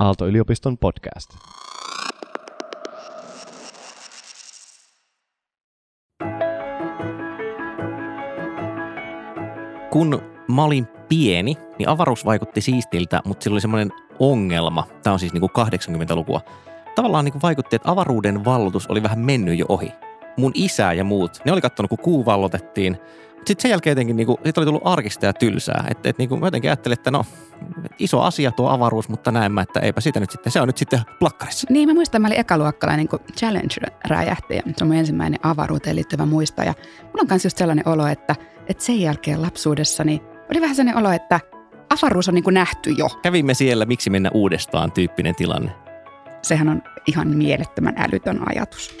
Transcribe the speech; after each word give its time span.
Aalto-yliopiston 0.00 0.78
podcast. 0.78 1.30
Kun 9.90 10.22
mä 10.48 10.64
olin 10.64 10.86
pieni, 11.08 11.56
niin 11.78 11.88
avaruus 11.88 12.24
vaikutti 12.24 12.60
siistiltä, 12.60 13.20
mutta 13.24 13.44
sillä 13.44 13.54
oli 13.54 13.60
semmoinen 13.60 13.92
ongelma. 14.18 14.86
Tämä 15.02 15.12
on 15.12 15.18
siis 15.18 15.32
niin 15.32 15.40
kuin 15.40 15.50
80-lukua. 15.50 16.40
Tavallaan 16.94 17.24
niin 17.24 17.32
kuin 17.32 17.42
vaikutti, 17.42 17.76
että 17.76 17.90
avaruuden 17.90 18.44
vallotus 18.44 18.86
oli 18.86 19.02
vähän 19.02 19.18
mennyt 19.18 19.58
jo 19.58 19.66
ohi. 19.68 19.92
Mun 20.36 20.52
isä 20.54 20.92
ja 20.92 21.04
muut, 21.04 21.40
ne 21.44 21.52
oli 21.52 21.60
katsonut, 21.60 21.88
kun 21.88 21.98
kuu 21.98 22.24
vallotettiin– 22.24 22.96
sitten 23.46 23.62
sen 23.62 23.70
jälkeen 23.70 23.92
jotenkin 23.92 24.16
niin 24.16 24.26
kuin, 24.26 24.38
sit 24.44 24.58
oli 24.58 24.66
tullut 24.66 24.82
arkista 24.86 25.26
ja 25.26 25.32
tylsää. 25.32 25.86
Että 25.90 26.08
et, 26.08 26.18
niin 26.18 26.28
kuin, 26.28 26.40
mä 26.40 26.46
jotenkin 26.46 26.70
ajattelin, 26.70 26.98
että 26.98 27.10
no 27.10 27.26
iso 27.98 28.20
asia 28.20 28.52
tuo 28.52 28.68
avaruus, 28.68 29.08
mutta 29.08 29.32
näin 29.32 29.52
mä, 29.52 29.62
että 29.62 29.80
eipä 29.80 30.00
sitä 30.00 30.20
nyt 30.20 30.30
sitten, 30.30 30.52
se 30.52 30.60
on 30.60 30.68
nyt 30.68 30.78
sitten 30.78 31.00
plakkarissa. 31.18 31.66
Niin 31.70 31.88
mä 31.88 31.94
muistan, 31.94 32.22
mä 32.22 32.28
olin 32.28 32.40
ekaluokkalainen, 32.40 33.08
kun 33.08 33.20
Challenger 33.36 33.90
räjähti 34.08 34.56
ja 34.56 34.62
se 34.76 34.84
on 34.84 34.88
mun 34.88 34.96
ensimmäinen 34.96 35.40
avaruuteen 35.42 35.96
liittyvä 35.96 36.26
muisto. 36.26 36.62
Ja 36.62 36.74
mulla 37.02 37.20
on 37.20 37.26
myös 37.30 37.44
just 37.44 37.58
sellainen 37.58 37.88
olo, 37.88 38.06
että, 38.06 38.36
että 38.66 38.84
sen 38.84 39.00
jälkeen 39.00 39.42
lapsuudessani 39.42 40.22
oli 40.50 40.60
vähän 40.60 40.76
sellainen 40.76 41.02
olo, 41.02 41.12
että 41.12 41.40
avaruus 41.90 42.28
on 42.28 42.34
niin 42.34 42.44
kuin 42.44 42.54
nähty 42.54 42.90
jo. 42.90 43.08
Kävimme 43.22 43.54
siellä, 43.54 43.84
miksi 43.84 44.10
mennä 44.10 44.30
uudestaan 44.34 44.92
tyyppinen 44.92 45.34
tilanne. 45.34 45.70
Sehän 46.42 46.68
on 46.68 46.82
ihan 47.06 47.28
mielettömän 47.28 47.94
älytön 47.98 48.48
ajatus. 48.48 48.96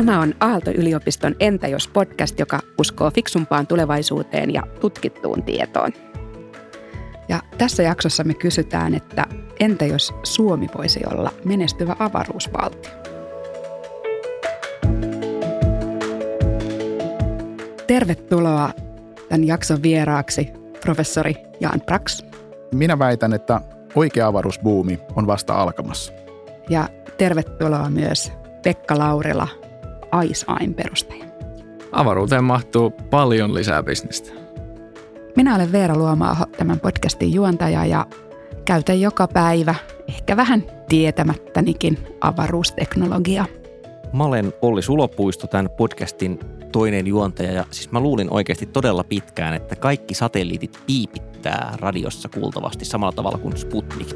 Tämä 0.00 0.20
on 0.20 0.34
Aalto-yliopiston 0.40 1.34
Entä 1.40 1.68
jos 1.68 1.88
podcast, 1.88 2.38
joka 2.38 2.60
uskoo 2.78 3.10
fiksumpaan 3.10 3.66
tulevaisuuteen 3.66 4.54
ja 4.54 4.62
tutkittuun 4.80 5.42
tietoon. 5.42 5.92
Ja 7.28 7.42
tässä 7.58 7.82
jaksossa 7.82 8.24
me 8.24 8.34
kysytään, 8.34 8.94
että 8.94 9.24
entä 9.60 9.84
jos 9.84 10.14
Suomi 10.22 10.66
voisi 10.78 11.00
olla 11.12 11.32
menestyvä 11.44 11.96
avaruusvaltio? 11.98 12.90
Tervetuloa 17.86 18.70
tämän 19.28 19.44
jakson 19.44 19.82
vieraaksi 19.82 20.48
professori 20.84 21.34
Jan 21.60 21.80
Prax. 21.80 22.22
Minä 22.74 22.98
väitän, 22.98 23.32
että 23.32 23.60
oikea 23.94 24.26
avaruusbuumi 24.26 25.00
on 25.16 25.26
vasta 25.26 25.54
alkamassa. 25.54 26.12
Ja 26.68 26.88
tervetuloa 27.18 27.90
myös 27.90 28.32
Pekka 28.62 28.98
Laurila, 28.98 29.48
IceAim 30.24 30.74
perustaja. 30.74 31.24
Avaruuteen 31.92 32.44
mahtuu 32.44 32.90
paljon 32.90 33.54
lisää 33.54 33.82
bisnestä. 33.82 34.30
Minä 35.36 35.54
olen 35.54 35.72
Veera 35.72 35.96
Luomaaho, 35.96 36.46
tämän 36.58 36.80
podcastin 36.80 37.34
juontaja 37.34 37.86
ja 37.86 38.06
käytän 38.64 39.00
joka 39.00 39.28
päivä, 39.28 39.74
ehkä 40.08 40.36
vähän 40.36 40.64
tietämättänikin, 40.88 41.98
avaruusteknologiaa. 42.20 43.46
Mä 44.12 44.24
olen 44.24 44.52
Olli 44.62 44.82
Sulopuisto, 44.82 45.46
tämän 45.46 45.70
podcastin 45.76 46.40
toinen 46.72 47.06
juontaja 47.06 47.52
ja 47.52 47.64
siis 47.70 47.90
mä 47.90 48.00
luulin 48.00 48.28
oikeasti 48.30 48.66
todella 48.66 49.04
pitkään, 49.04 49.54
että 49.54 49.76
kaikki 49.76 50.14
satelliitit 50.14 50.80
piipittää 50.86 51.76
radiossa 51.80 52.28
kuultavasti 52.28 52.84
samalla 52.84 53.12
tavalla 53.12 53.38
kuin 53.38 53.56
Sputnik. 53.56 54.08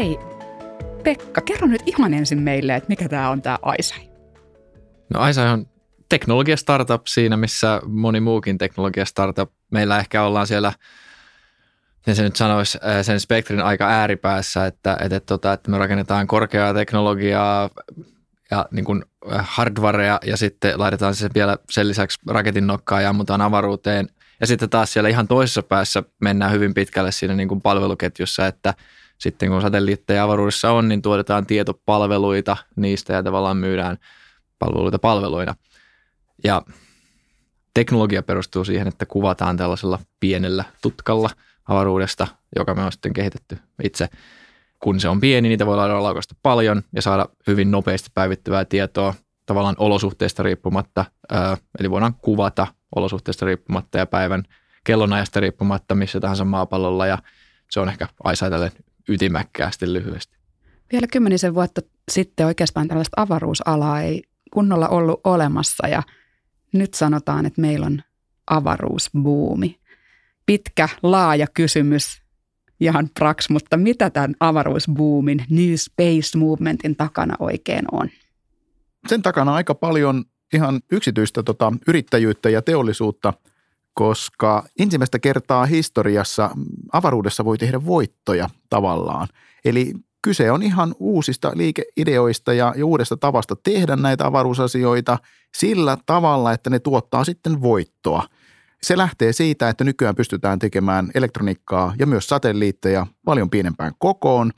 Hei, 0.00 0.18
Pekka, 1.02 1.40
kerro 1.40 1.66
nyt 1.66 1.82
ihan 1.86 2.14
ensin 2.14 2.42
meille, 2.42 2.74
että 2.74 2.88
mikä 2.88 3.08
tämä 3.08 3.30
on 3.30 3.42
tämä 3.42 3.58
Aisai. 3.62 4.10
No 5.14 5.20
Aisai 5.20 5.52
on 5.52 5.66
teknologia 6.08 6.56
startup 6.56 7.06
siinä, 7.06 7.36
missä 7.36 7.80
moni 7.86 8.20
muukin 8.20 8.58
teknologia 8.58 9.04
startup. 9.04 9.50
Meillä 9.70 9.98
ehkä 9.98 10.22
ollaan 10.22 10.46
siellä, 10.46 10.72
miten 11.96 12.16
se 12.16 12.22
nyt 12.22 12.36
sanoisi, 12.36 12.78
äh, 12.84 13.04
sen 13.04 13.20
spektrin 13.20 13.60
aika 13.60 13.88
ääripäässä, 13.88 14.66
että, 14.66 14.96
että, 15.00 15.20
tota, 15.20 15.52
että 15.52 15.70
me 15.70 15.78
rakennetaan 15.78 16.26
korkeaa 16.26 16.74
teknologiaa 16.74 17.70
ja 18.50 18.66
niin 18.70 18.84
kuin 18.84 19.04
äh, 19.32 19.46
hardwarea 19.48 20.18
ja 20.26 20.36
sitten 20.36 20.78
laitetaan 20.78 21.14
se 21.14 21.30
vielä 21.34 21.56
sen 21.70 21.88
lisäksi 21.88 22.18
raketin 22.26 22.66
nokkaan 22.66 23.02
ja 23.02 23.08
ammutaan 23.08 23.40
avaruuteen. 23.40 24.08
Ja 24.40 24.46
sitten 24.46 24.70
taas 24.70 24.92
siellä 24.92 25.08
ihan 25.08 25.28
toisessa 25.28 25.62
päässä 25.62 26.02
mennään 26.20 26.52
hyvin 26.52 26.74
pitkälle 26.74 27.12
siinä 27.12 27.34
niin 27.34 27.48
kuin 27.48 27.60
palveluketjussa, 27.60 28.46
että– 28.46 28.74
sitten 29.20 29.48
kun 29.48 29.62
satelliitteja 29.62 30.24
avaruudessa 30.24 30.72
on, 30.72 30.88
niin 30.88 31.02
tuotetaan 31.02 31.46
tietopalveluita 31.46 32.56
niistä 32.76 33.12
ja 33.12 33.22
tavallaan 33.22 33.56
myydään 33.56 33.98
palveluita 34.58 34.98
palveluina. 34.98 35.54
Ja 36.44 36.62
teknologia 37.74 38.22
perustuu 38.22 38.64
siihen, 38.64 38.88
että 38.88 39.06
kuvataan 39.06 39.56
tällaisella 39.56 39.98
pienellä 40.20 40.64
tutkalla 40.82 41.30
avaruudesta, 41.68 42.26
joka 42.56 42.74
me 42.74 42.82
on 42.82 42.92
sitten 42.92 43.12
kehitetty 43.12 43.58
itse. 43.82 44.08
Kun 44.78 45.00
se 45.00 45.08
on 45.08 45.20
pieni, 45.20 45.48
niitä 45.48 45.66
voi 45.66 45.74
olla 45.74 46.02
laukasta 46.02 46.34
paljon 46.42 46.82
ja 46.94 47.02
saada 47.02 47.26
hyvin 47.46 47.70
nopeasti 47.70 48.10
päivittyvää 48.14 48.64
tietoa 48.64 49.14
tavallaan 49.46 49.76
olosuhteista 49.78 50.42
riippumatta. 50.42 51.04
Eli 51.78 51.90
voidaan 51.90 52.14
kuvata 52.14 52.66
olosuhteista 52.96 53.46
riippumatta 53.46 53.98
ja 53.98 54.06
päivän 54.06 54.42
kellonajasta 54.84 55.40
riippumatta 55.40 55.94
missä 55.94 56.20
tahansa 56.20 56.44
maapallolla 56.44 57.06
ja 57.06 57.18
se 57.70 57.80
on 57.80 57.88
ehkä 57.88 58.08
Aisa 58.24 58.50
tälle 58.50 58.72
ytimäkkäästi 59.08 59.92
lyhyesti. 59.92 60.36
Vielä 60.92 61.06
kymmenisen 61.06 61.54
vuotta 61.54 61.80
sitten 62.10 62.46
oikeastaan 62.46 62.88
tällaista 62.88 63.22
avaruusalaa 63.22 64.02
ei 64.02 64.22
kunnolla 64.52 64.88
ollut 64.88 65.20
olemassa 65.24 65.88
ja 65.88 66.02
nyt 66.72 66.94
sanotaan, 66.94 67.46
että 67.46 67.60
meillä 67.60 67.86
on 67.86 68.02
avaruusbuumi. 68.46 69.80
Pitkä, 70.46 70.88
laaja 71.02 71.46
kysymys, 71.54 72.22
Jan 72.80 73.10
Prax, 73.18 73.50
mutta 73.50 73.76
mitä 73.76 74.10
tämän 74.10 74.34
avaruusboomin, 74.40 75.44
New 75.50 75.74
Space 75.76 76.38
Movementin 76.38 76.96
takana 76.96 77.34
oikein 77.38 77.84
on? 77.92 78.08
Sen 79.08 79.22
takana 79.22 79.54
aika 79.54 79.74
paljon 79.74 80.24
ihan 80.54 80.80
yksityistä 80.92 81.42
tota, 81.42 81.72
yrittäjyyttä 81.88 82.50
ja 82.50 82.62
teollisuutta– 82.62 83.32
koska 83.94 84.64
ensimmäistä 84.78 85.18
kertaa 85.18 85.66
historiassa 85.66 86.50
avaruudessa 86.92 87.44
voi 87.44 87.58
tehdä 87.58 87.84
voittoja 87.84 88.50
tavallaan. 88.70 89.28
Eli 89.64 89.94
kyse 90.22 90.50
on 90.52 90.62
ihan 90.62 90.94
uusista 90.98 91.52
liikeideoista 91.54 92.52
ja, 92.52 92.74
uudesta 92.84 93.16
tavasta 93.16 93.56
tehdä 93.56 93.96
näitä 93.96 94.26
avaruusasioita 94.26 95.18
sillä 95.56 95.98
tavalla, 96.06 96.52
että 96.52 96.70
ne 96.70 96.78
tuottaa 96.78 97.24
sitten 97.24 97.62
voittoa. 97.62 98.22
Se 98.82 98.96
lähtee 98.96 99.32
siitä, 99.32 99.68
että 99.68 99.84
nykyään 99.84 100.14
pystytään 100.14 100.58
tekemään 100.58 101.10
elektroniikkaa 101.14 101.94
ja 101.98 102.06
myös 102.06 102.26
satelliitteja 102.26 103.06
paljon 103.24 103.50
pienempään 103.50 103.92
kokoon 103.98 104.50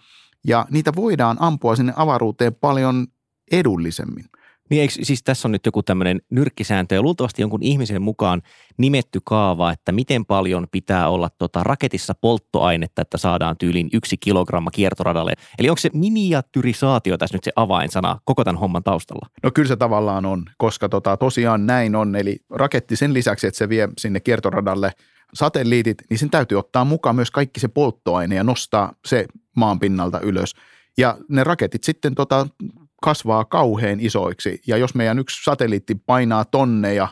ja 0.46 0.66
niitä 0.70 0.92
voidaan 0.96 1.36
ampua 1.40 1.76
sinne 1.76 1.92
avaruuteen 1.96 2.54
paljon 2.54 3.06
edullisemmin– 3.52 4.24
niin 4.70 4.82
eikö, 4.82 4.94
siis 5.02 5.22
tässä 5.22 5.48
on 5.48 5.52
nyt 5.52 5.66
joku 5.66 5.82
tämmöinen 5.82 6.20
nyrkkisääntö 6.30 6.94
ja 6.94 7.02
luultavasti 7.02 7.42
jonkun 7.42 7.62
ihmisen 7.62 8.02
mukaan 8.02 8.42
nimetty 8.78 9.20
kaava, 9.24 9.72
että 9.72 9.92
miten 9.92 10.26
paljon 10.26 10.66
pitää 10.70 11.08
olla 11.08 11.30
tota 11.38 11.62
raketissa 11.62 12.14
polttoainetta, 12.20 13.02
että 13.02 13.18
saadaan 13.18 13.56
tyyliin 13.58 13.88
yksi 13.92 14.16
kilogramma 14.16 14.70
kiertoradalle. 14.70 15.32
Eli 15.58 15.68
onko 15.68 15.80
se 15.80 15.90
miniatyrisaatio 15.94 17.18
tässä 17.18 17.36
nyt 17.36 17.44
se 17.44 17.52
avainsana 17.56 18.18
koko 18.24 18.44
tämän 18.44 18.60
homman 18.60 18.82
taustalla? 18.82 19.26
No 19.42 19.50
kyllä 19.50 19.68
se 19.68 19.76
tavallaan 19.76 20.26
on, 20.26 20.44
koska 20.58 20.88
tota, 20.88 21.16
tosiaan 21.16 21.66
näin 21.66 21.96
on. 21.96 22.16
Eli 22.16 22.36
raketti 22.50 22.96
sen 22.96 23.14
lisäksi, 23.14 23.46
että 23.46 23.58
se 23.58 23.68
vie 23.68 23.88
sinne 23.98 24.20
kiertoradalle 24.20 24.92
satelliitit, 25.34 25.98
niin 26.10 26.18
sen 26.18 26.30
täytyy 26.30 26.58
ottaa 26.58 26.84
mukaan 26.84 27.16
myös 27.16 27.30
kaikki 27.30 27.60
se 27.60 27.68
polttoaine 27.68 28.34
ja 28.34 28.44
nostaa 28.44 28.92
se 29.04 29.26
maan 29.56 29.80
pinnalta 29.80 30.20
ylös. 30.20 30.54
Ja 30.98 31.18
ne 31.28 31.44
raketit 31.44 31.84
sitten 31.84 32.14
tota, 32.14 32.46
kasvaa 33.02 33.44
kauhean 33.44 34.00
isoiksi. 34.00 34.60
Ja 34.66 34.76
jos 34.76 34.94
meidän 34.94 35.18
yksi 35.18 35.44
satelliitti 35.44 35.94
painaa 35.94 36.44
tonneja, 36.44 37.08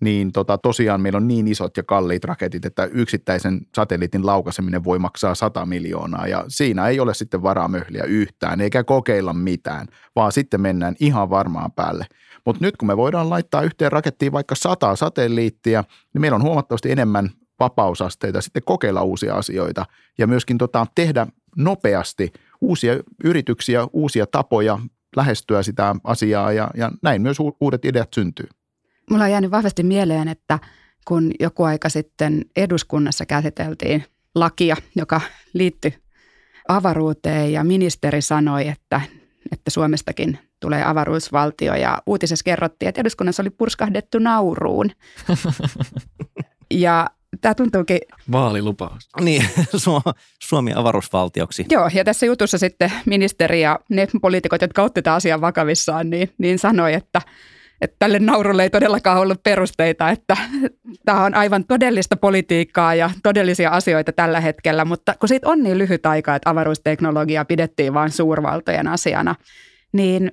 niin 0.00 0.32
tota, 0.32 0.58
tosiaan 0.58 1.00
meillä 1.00 1.16
on 1.16 1.28
niin 1.28 1.48
isot 1.48 1.76
ja 1.76 1.82
kalliit 1.82 2.24
raketit, 2.24 2.64
että 2.64 2.84
yksittäisen 2.84 3.60
satelliitin 3.74 4.26
laukaiseminen 4.26 4.84
voi 4.84 4.98
maksaa 4.98 5.34
100 5.34 5.66
miljoonaa. 5.66 6.26
Ja 6.26 6.44
siinä 6.48 6.88
ei 6.88 7.00
ole 7.00 7.14
sitten 7.14 7.42
varaa 7.42 7.68
möhliä 7.68 8.04
yhtään, 8.04 8.60
eikä 8.60 8.84
kokeilla 8.84 9.32
mitään, 9.32 9.86
vaan 10.16 10.32
sitten 10.32 10.60
mennään 10.60 10.96
ihan 11.00 11.30
varmaan 11.30 11.72
päälle. 11.72 12.06
Mutta 12.46 12.64
nyt 12.64 12.76
kun 12.76 12.88
me 12.88 12.96
voidaan 12.96 13.30
laittaa 13.30 13.62
yhteen 13.62 13.92
rakettiin 13.92 14.32
vaikka 14.32 14.54
100 14.54 14.96
satelliittia, 14.96 15.84
niin 16.14 16.20
meillä 16.20 16.36
on 16.36 16.42
huomattavasti 16.42 16.92
enemmän 16.92 17.30
vapausasteita 17.60 18.40
sitten 18.40 18.62
kokeilla 18.66 19.02
uusia 19.02 19.34
asioita 19.34 19.86
ja 20.18 20.26
myöskin 20.26 20.58
tota, 20.58 20.86
tehdä 20.94 21.26
nopeasti 21.56 22.32
uusia 22.60 22.92
yrityksiä, 23.24 23.86
uusia 23.92 24.26
tapoja 24.26 24.78
lähestyä 25.18 25.62
sitä 25.62 25.94
asiaa 26.04 26.52
ja, 26.52 26.70
ja 26.76 26.90
näin 27.02 27.22
myös 27.22 27.36
uudet 27.60 27.84
ideat 27.84 28.14
syntyy. 28.14 28.46
Mulla 29.10 29.24
on 29.24 29.30
jäänyt 29.30 29.50
vahvasti 29.50 29.82
mieleen, 29.82 30.28
että 30.28 30.58
kun 31.04 31.32
joku 31.40 31.62
aika 31.62 31.88
sitten 31.88 32.44
eduskunnassa 32.56 33.26
käsiteltiin 33.26 34.04
lakia, 34.34 34.76
joka 34.96 35.20
liittyi 35.52 35.94
avaruuteen 36.68 37.52
ja 37.52 37.64
ministeri 37.64 38.22
sanoi, 38.22 38.68
että, 38.68 39.00
että 39.52 39.70
Suomestakin 39.70 40.38
tulee 40.60 40.84
avaruusvaltio 40.84 41.74
ja 41.74 42.02
uutisessa 42.06 42.44
kerrottiin, 42.44 42.88
että 42.88 43.00
eduskunnassa 43.00 43.42
oli 43.42 43.50
purskahdettu 43.50 44.18
nauruun. 44.18 44.90
ja 46.70 47.06
tämä 47.40 47.54
tuntuukin... 47.54 47.98
Vaalilupaus. 48.32 49.08
Niin, 49.20 49.44
Suomi 50.48 50.72
avaruusvaltioksi. 50.74 51.66
Joo, 51.70 51.90
ja 51.94 52.04
tässä 52.04 52.26
jutussa 52.26 52.58
sitten 52.58 52.92
ministeri 53.06 53.60
ja 53.60 53.78
ne 53.90 54.08
poliitikot, 54.20 54.62
jotka 54.62 54.82
otti 54.82 55.02
tämän 55.02 55.16
asian 55.16 55.40
vakavissaan, 55.40 56.10
niin, 56.10 56.30
niin 56.38 56.58
sanoi, 56.58 56.94
että, 56.94 57.22
että 57.80 57.96
tälle 57.98 58.18
naurulle 58.18 58.62
ei 58.62 58.70
todellakaan 58.70 59.20
ollut 59.20 59.42
perusteita, 59.42 60.10
että 60.10 60.36
tämä 61.04 61.24
on 61.24 61.34
aivan 61.34 61.64
todellista 61.64 62.16
politiikkaa 62.16 62.94
ja 62.94 63.10
todellisia 63.22 63.70
asioita 63.70 64.12
tällä 64.12 64.40
hetkellä, 64.40 64.84
mutta 64.84 65.14
kun 65.20 65.28
siitä 65.28 65.48
on 65.48 65.62
niin 65.62 65.78
lyhyt 65.78 66.06
aika, 66.06 66.34
että 66.34 66.50
avaruusteknologiaa 66.50 67.44
pidettiin 67.44 67.94
vain 67.94 68.10
suurvaltojen 68.10 68.88
asiana, 68.88 69.34
niin 69.92 70.32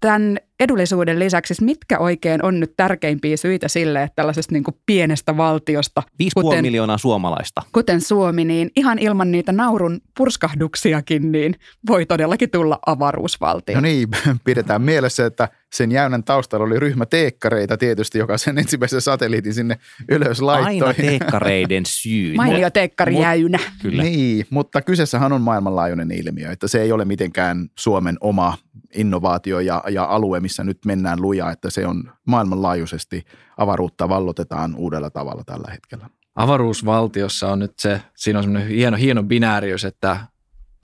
tämän 0.00 0.38
edullisuuden 0.60 1.18
lisäksi, 1.18 1.54
siis 1.54 1.60
mitkä 1.60 1.98
oikein 1.98 2.44
on 2.44 2.60
nyt 2.60 2.72
tärkeimpiä 2.76 3.36
syitä 3.36 3.68
sille, 3.68 4.02
että 4.02 4.16
tällaisesta 4.16 4.52
niin 4.52 4.64
pienestä 4.86 5.36
valtiosta, 5.36 6.02
5,5 6.22 6.30
kuten, 6.34 6.62
miljoonaa 6.64 6.98
suomalaista, 6.98 7.62
kuten 7.72 8.00
Suomi, 8.00 8.44
niin 8.44 8.70
ihan 8.76 8.98
ilman 8.98 9.32
niitä 9.32 9.52
naurun 9.52 10.00
purskahduksiakin, 10.16 11.32
niin 11.32 11.54
voi 11.88 12.06
todellakin 12.06 12.50
tulla 12.50 12.78
avaruusvaltio. 12.86 13.74
No 13.74 13.80
niin, 13.80 14.08
pidetään 14.44 14.82
mielessä, 14.82 15.26
että 15.26 15.48
sen 15.72 15.92
jäynän 15.92 16.24
taustalla 16.24 16.66
oli 16.66 16.80
ryhmä 16.80 17.06
teekkareita 17.06 17.76
tietysti, 17.76 18.18
joka 18.18 18.38
sen 18.38 18.58
ensimmäisen 18.58 19.00
satelliitin 19.00 19.54
sinne 19.54 19.78
ylös 20.08 20.42
laittoi. 20.42 20.88
Aina 20.88 20.94
teekkareiden 21.08 21.86
syy. 21.86 22.34
Mainio 22.34 22.70
teekkarijäynä. 22.70 23.58
Kyllä. 23.82 24.02
Niin, 24.02 24.46
mutta 24.50 24.82
kyseessähän 24.82 25.32
on 25.32 25.42
maailmanlaajuinen 25.42 26.12
ilmiö, 26.12 26.50
että 26.50 26.68
se 26.68 26.82
ei 26.82 26.92
ole 26.92 27.04
mitenkään 27.04 27.68
Suomen 27.78 28.16
oma 28.20 28.58
innovaatio 28.94 29.60
ja, 29.60 29.82
ja 29.90 30.04
alue, 30.04 30.40
missä 30.40 30.64
nyt 30.64 30.78
mennään 30.84 31.22
lujaa, 31.22 31.52
että 31.52 31.70
se 31.70 31.86
on 31.86 32.12
maailmanlaajuisesti 32.26 33.24
avaruutta 33.56 34.08
vallotetaan 34.08 34.74
uudella 34.74 35.10
tavalla 35.10 35.42
tällä 35.44 35.70
hetkellä. 35.72 36.10
Avaruusvaltiossa 36.34 37.52
on 37.52 37.58
nyt 37.58 37.78
se, 37.78 38.02
siinä 38.16 38.38
on 38.38 38.44
semmoinen 38.44 38.68
hieno, 38.68 38.96
hieno 38.96 39.22
binääriys, 39.22 39.84
että 39.84 40.16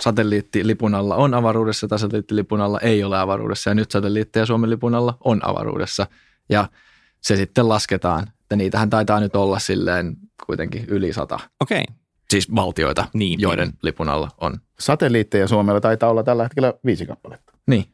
satelliittilipun 0.03 0.95
alla 0.95 1.17
on 1.17 1.35
avaruudessa 1.35 1.89
tai 1.89 1.99
satelliittilipun 1.99 2.61
alla 2.61 2.81
ei 2.81 3.05
ole 3.05 3.19
avaruudessa 3.19 3.71
ja 3.71 3.75
nyt 3.75 3.91
satelliitteja 3.91 4.47
Suomen 4.47 4.71
lipun 4.71 4.95
alla 4.95 5.17
on 5.25 5.41
avaruudessa 5.45 6.07
ja 6.49 6.69
se 7.23 7.37
sitten 7.37 7.69
lasketaan, 7.69 8.29
että 8.41 8.57
niitähän 8.57 8.91
taitaa 8.91 9.21
nyt 9.21 9.37
olla 9.37 9.59
silleen 9.59 10.17
kuitenkin 10.47 10.85
yli 10.89 11.13
sata. 11.13 11.41
Okei. 11.61 11.83
Okay. 11.89 11.97
Siis 12.31 12.55
valtioita, 12.55 13.09
niin, 13.15 13.41
joiden 13.41 13.69
niin. 13.69 13.79
lipun 13.83 14.09
alla 14.09 14.29
on. 14.41 14.55
Satelliitteja 14.79 15.49
Suomella 15.49 15.81
taitaa 15.81 16.11
olla 16.11 16.23
tällä 16.23 16.43
hetkellä 16.43 16.75
viisi 16.85 17.07
kappaletta. 17.07 17.53
Niin, 17.67 17.85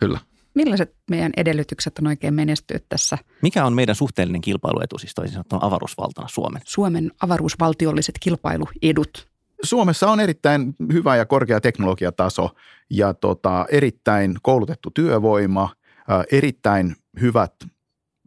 kyllä. 0.00 0.18
Millaiset 0.54 0.94
meidän 1.10 1.32
edellytykset 1.36 1.98
on 1.98 2.06
oikein 2.06 2.34
menestyä 2.34 2.78
tässä? 2.88 3.18
Mikä 3.42 3.64
on 3.64 3.72
meidän 3.72 3.94
suhteellinen 3.94 4.40
kilpailuetu, 4.40 4.98
siis 4.98 5.14
toisin 5.14 5.32
sanottuna 5.32 5.66
avaruusvaltana 5.66 6.28
Suomen? 6.28 6.62
Suomen 6.64 7.10
avaruusvaltiolliset 7.20 8.14
kilpailuedut. 8.20 9.28
Suomessa 9.62 10.10
on 10.10 10.20
erittäin 10.20 10.74
hyvä 10.92 11.16
ja 11.16 11.26
korkea 11.26 11.60
teknologiataso 11.60 12.50
ja 12.90 13.14
tota, 13.14 13.66
erittäin 13.70 14.36
koulutettu 14.42 14.90
työvoima, 14.90 15.74
ää, 16.08 16.24
erittäin 16.32 16.96
hyvät 17.20 17.52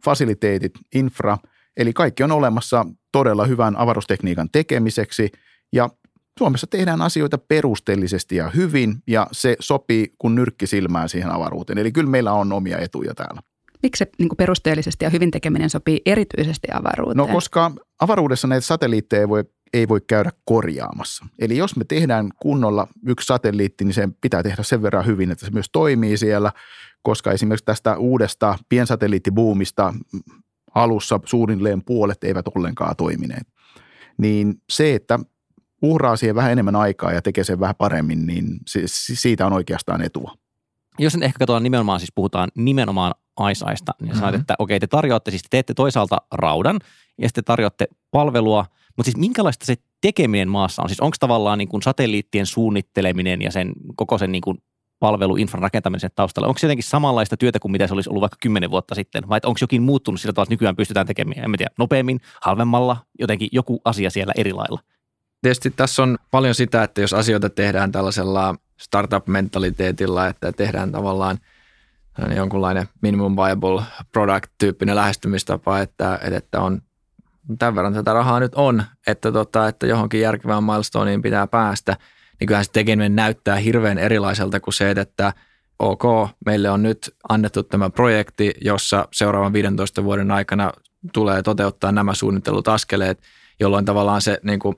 fasiliteetit, 0.04 0.72
infra, 0.94 1.38
eli 1.76 1.92
kaikki 1.92 2.22
on 2.22 2.32
olemassa 2.32 2.86
todella 3.12 3.46
hyvän 3.46 3.76
avaruustekniikan 3.76 4.48
tekemiseksi 4.52 5.32
ja 5.72 5.90
Suomessa 6.38 6.66
tehdään 6.66 7.02
asioita 7.02 7.38
perusteellisesti 7.38 8.36
ja 8.36 8.50
hyvin 8.50 8.94
ja 9.06 9.26
se 9.32 9.56
sopii 9.60 10.14
kun 10.18 10.34
nyrkki 10.34 10.66
silmään 10.66 11.08
siihen 11.08 11.30
avaruuteen. 11.30 11.78
Eli 11.78 11.92
kyllä 11.92 12.10
meillä 12.10 12.32
on 12.32 12.52
omia 12.52 12.78
etuja 12.78 13.14
täällä. 13.14 13.40
Miksi 13.82 13.98
se 13.98 14.10
niin 14.18 14.28
perusteellisesti 14.36 15.04
ja 15.04 15.10
hyvin 15.10 15.30
tekeminen 15.30 15.70
sopii 15.70 16.00
erityisesti 16.06 16.68
avaruuteen? 16.72 17.16
No 17.16 17.26
koska 17.26 17.70
avaruudessa 18.00 18.48
näitä 18.48 18.66
satelliitteja 18.66 19.20
ei 19.20 19.28
voi, 19.28 19.44
ei 19.72 19.88
voi 19.88 20.00
käydä 20.06 20.30
korjaamassa. 20.44 21.26
Eli 21.38 21.56
jos 21.56 21.76
me 21.76 21.84
tehdään 21.84 22.28
kunnolla 22.42 22.86
yksi 23.06 23.26
satelliitti, 23.26 23.84
niin 23.84 23.94
se 23.94 24.08
pitää 24.20 24.42
tehdä 24.42 24.62
sen 24.62 24.82
verran 24.82 25.06
hyvin, 25.06 25.30
että 25.30 25.46
se 25.46 25.52
myös 25.52 25.68
toimii 25.72 26.16
siellä, 26.16 26.52
koska 27.02 27.32
esimerkiksi 27.32 27.64
tästä 27.64 27.96
uudesta 27.96 28.58
piensatelliittibuumista 28.68 29.94
alussa 30.74 31.20
suunnilleen 31.24 31.82
puolet 31.84 32.24
eivät 32.24 32.46
ollenkaan 32.54 32.96
toimineet. 32.96 33.46
Niin 34.18 34.54
se, 34.70 34.94
että 34.94 35.18
uhraa 35.84 36.16
siihen 36.16 36.34
vähän 36.34 36.52
enemmän 36.52 36.76
aikaa 36.76 37.12
ja 37.12 37.22
tekee 37.22 37.44
sen 37.44 37.60
vähän 37.60 37.74
paremmin, 37.78 38.26
niin 38.26 38.46
siitä 38.92 39.46
on 39.46 39.52
oikeastaan 39.52 40.02
etua. 40.02 40.34
Jos 40.98 41.14
nyt 41.14 41.22
ehkä 41.22 41.38
katsotaan 41.38 41.62
nimenomaan, 41.62 42.00
siis 42.00 42.12
puhutaan 42.14 42.50
nimenomaan 42.54 43.14
Aisaista, 43.36 43.92
niin 44.00 44.08
mm-hmm. 44.08 44.18
sanoit, 44.18 44.40
että 44.40 44.54
okei, 44.58 44.80
te 44.80 44.86
tarjoatte, 44.86 45.30
siis 45.30 45.42
te 45.42 45.48
teette 45.50 45.74
toisaalta 45.74 46.16
raudan 46.32 46.78
ja 47.18 47.28
sitten 47.28 47.44
tarjoatte 47.44 47.88
palvelua, 48.10 48.66
mutta 48.96 49.04
siis 49.04 49.16
minkälaista 49.16 49.66
se 49.66 49.74
tekeminen 50.00 50.48
maassa 50.48 50.82
on? 50.82 50.88
Siis 50.88 51.00
onko 51.00 51.16
tavallaan 51.20 51.58
niin 51.58 51.68
kuin 51.68 51.82
satelliittien 51.82 52.46
suunnitteleminen 52.46 53.42
ja 53.42 53.50
sen 53.50 53.72
koko 53.96 54.18
sen 54.18 54.32
niin 54.32 54.42
kuin 54.42 54.58
palveluinfran 54.98 55.62
rakentamisen 55.62 56.10
taustalla, 56.14 56.48
onko 56.48 56.58
se 56.58 56.66
jotenkin 56.66 56.84
samanlaista 56.84 57.36
työtä 57.36 57.58
kuin 57.58 57.72
mitä 57.72 57.86
se 57.86 57.94
olisi 57.94 58.10
ollut 58.10 58.20
vaikka 58.20 58.36
kymmenen 58.40 58.70
vuotta 58.70 58.94
sitten, 58.94 59.28
vai 59.28 59.40
onko 59.44 59.58
jokin 59.60 59.82
muuttunut 59.82 60.20
sillä 60.20 60.32
tavalla, 60.32 60.46
että 60.46 60.52
nykyään 60.52 60.76
pystytään 60.76 61.06
tekemään, 61.06 61.44
en 61.44 61.58
tiedä, 61.58 61.70
nopeammin, 61.78 62.20
halvemmalla, 62.42 62.96
jotenkin 63.18 63.48
joku 63.52 63.80
asia 63.84 64.10
siellä 64.10 64.32
eri 64.36 64.52
lailla? 64.52 64.80
Tietysti 65.44 65.70
tässä 65.70 66.02
on 66.02 66.18
paljon 66.30 66.54
sitä, 66.54 66.82
että 66.82 67.00
jos 67.00 67.12
asioita 67.14 67.50
tehdään 67.50 67.92
tällaisella 67.92 68.54
startup-mentaliteetilla, 68.76 70.26
että 70.26 70.52
tehdään 70.52 70.92
tavallaan 70.92 71.38
jonkunlainen 72.36 72.88
minimum 73.00 73.36
viable 73.36 73.82
product-tyyppinen 74.12 74.96
lähestymistapa, 74.96 75.80
että, 75.80 76.18
että 76.22 76.60
on 76.60 76.82
tämän 77.58 77.74
verran 77.74 77.94
tätä 77.94 78.12
rahaa 78.12 78.40
nyt 78.40 78.54
on, 78.54 78.84
että, 79.06 79.32
tota, 79.32 79.68
että 79.68 79.86
johonkin 79.86 80.20
järkevään 80.20 80.64
milestoneen 80.64 81.22
pitää 81.22 81.46
päästä, 81.46 81.96
niin 82.40 82.46
kyllähän 82.46 82.64
se 82.64 82.72
tekeminen 82.72 83.16
näyttää 83.16 83.56
hirveän 83.56 83.98
erilaiselta 83.98 84.60
kuin 84.60 84.74
se, 84.74 84.90
että 84.90 85.32
ok, 85.78 86.02
meille 86.46 86.70
on 86.70 86.82
nyt 86.82 87.14
annettu 87.28 87.62
tämä 87.62 87.90
projekti, 87.90 88.54
jossa 88.60 89.08
seuraavan 89.12 89.52
15 89.52 90.04
vuoden 90.04 90.30
aikana 90.30 90.72
tulee 91.12 91.42
toteuttaa 91.42 91.92
nämä 91.92 92.14
suunnitellut 92.14 92.68
askeleet, 92.68 93.20
jolloin 93.60 93.84
tavallaan 93.84 94.22
se 94.22 94.40
niin 94.42 94.58
kuin, 94.58 94.76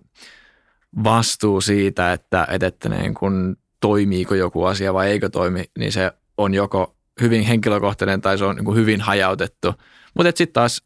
vastuu 1.05 1.61
siitä, 1.61 2.13
että, 2.13 2.49
että 2.61 2.89
niin 2.89 3.15
kun, 3.15 3.57
toimiiko 3.81 4.35
joku 4.35 4.65
asia 4.65 4.95
vai 4.95 5.11
eikö 5.11 5.29
toimi, 5.29 5.65
niin 5.79 5.93
se 5.93 6.13
on 6.37 6.55
joko 6.55 6.97
hyvin 7.21 7.43
henkilökohtainen 7.43 8.21
tai 8.21 8.39
se 8.39 8.45
on 8.45 8.57
niin 8.57 8.75
hyvin 8.75 9.01
hajautettu. 9.01 9.75
Mutta 10.15 10.33
sitten 10.35 10.53
taas 10.53 10.83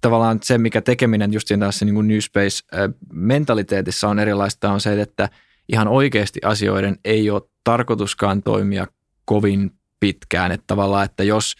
tavallaan 0.00 0.38
se, 0.42 0.58
mikä 0.58 0.80
tekeminen 0.80 1.32
just 1.32 1.48
siinä 1.48 1.66
tässä 1.66 1.84
niin 1.84 2.08
New 2.08 2.18
Space-mentaliteetissa 2.18 4.08
on 4.08 4.18
erilaista, 4.18 4.72
on 4.72 4.80
se, 4.80 5.00
että 5.00 5.28
ihan 5.68 5.88
oikeasti 5.88 6.40
asioiden 6.44 6.98
ei 7.04 7.30
ole 7.30 7.42
tarkoituskaan 7.64 8.42
toimia 8.42 8.86
kovin 9.24 9.70
pitkään. 10.00 10.52
Että 10.52 10.64
tavallaan, 10.66 11.04
että 11.04 11.22
jos, 11.22 11.54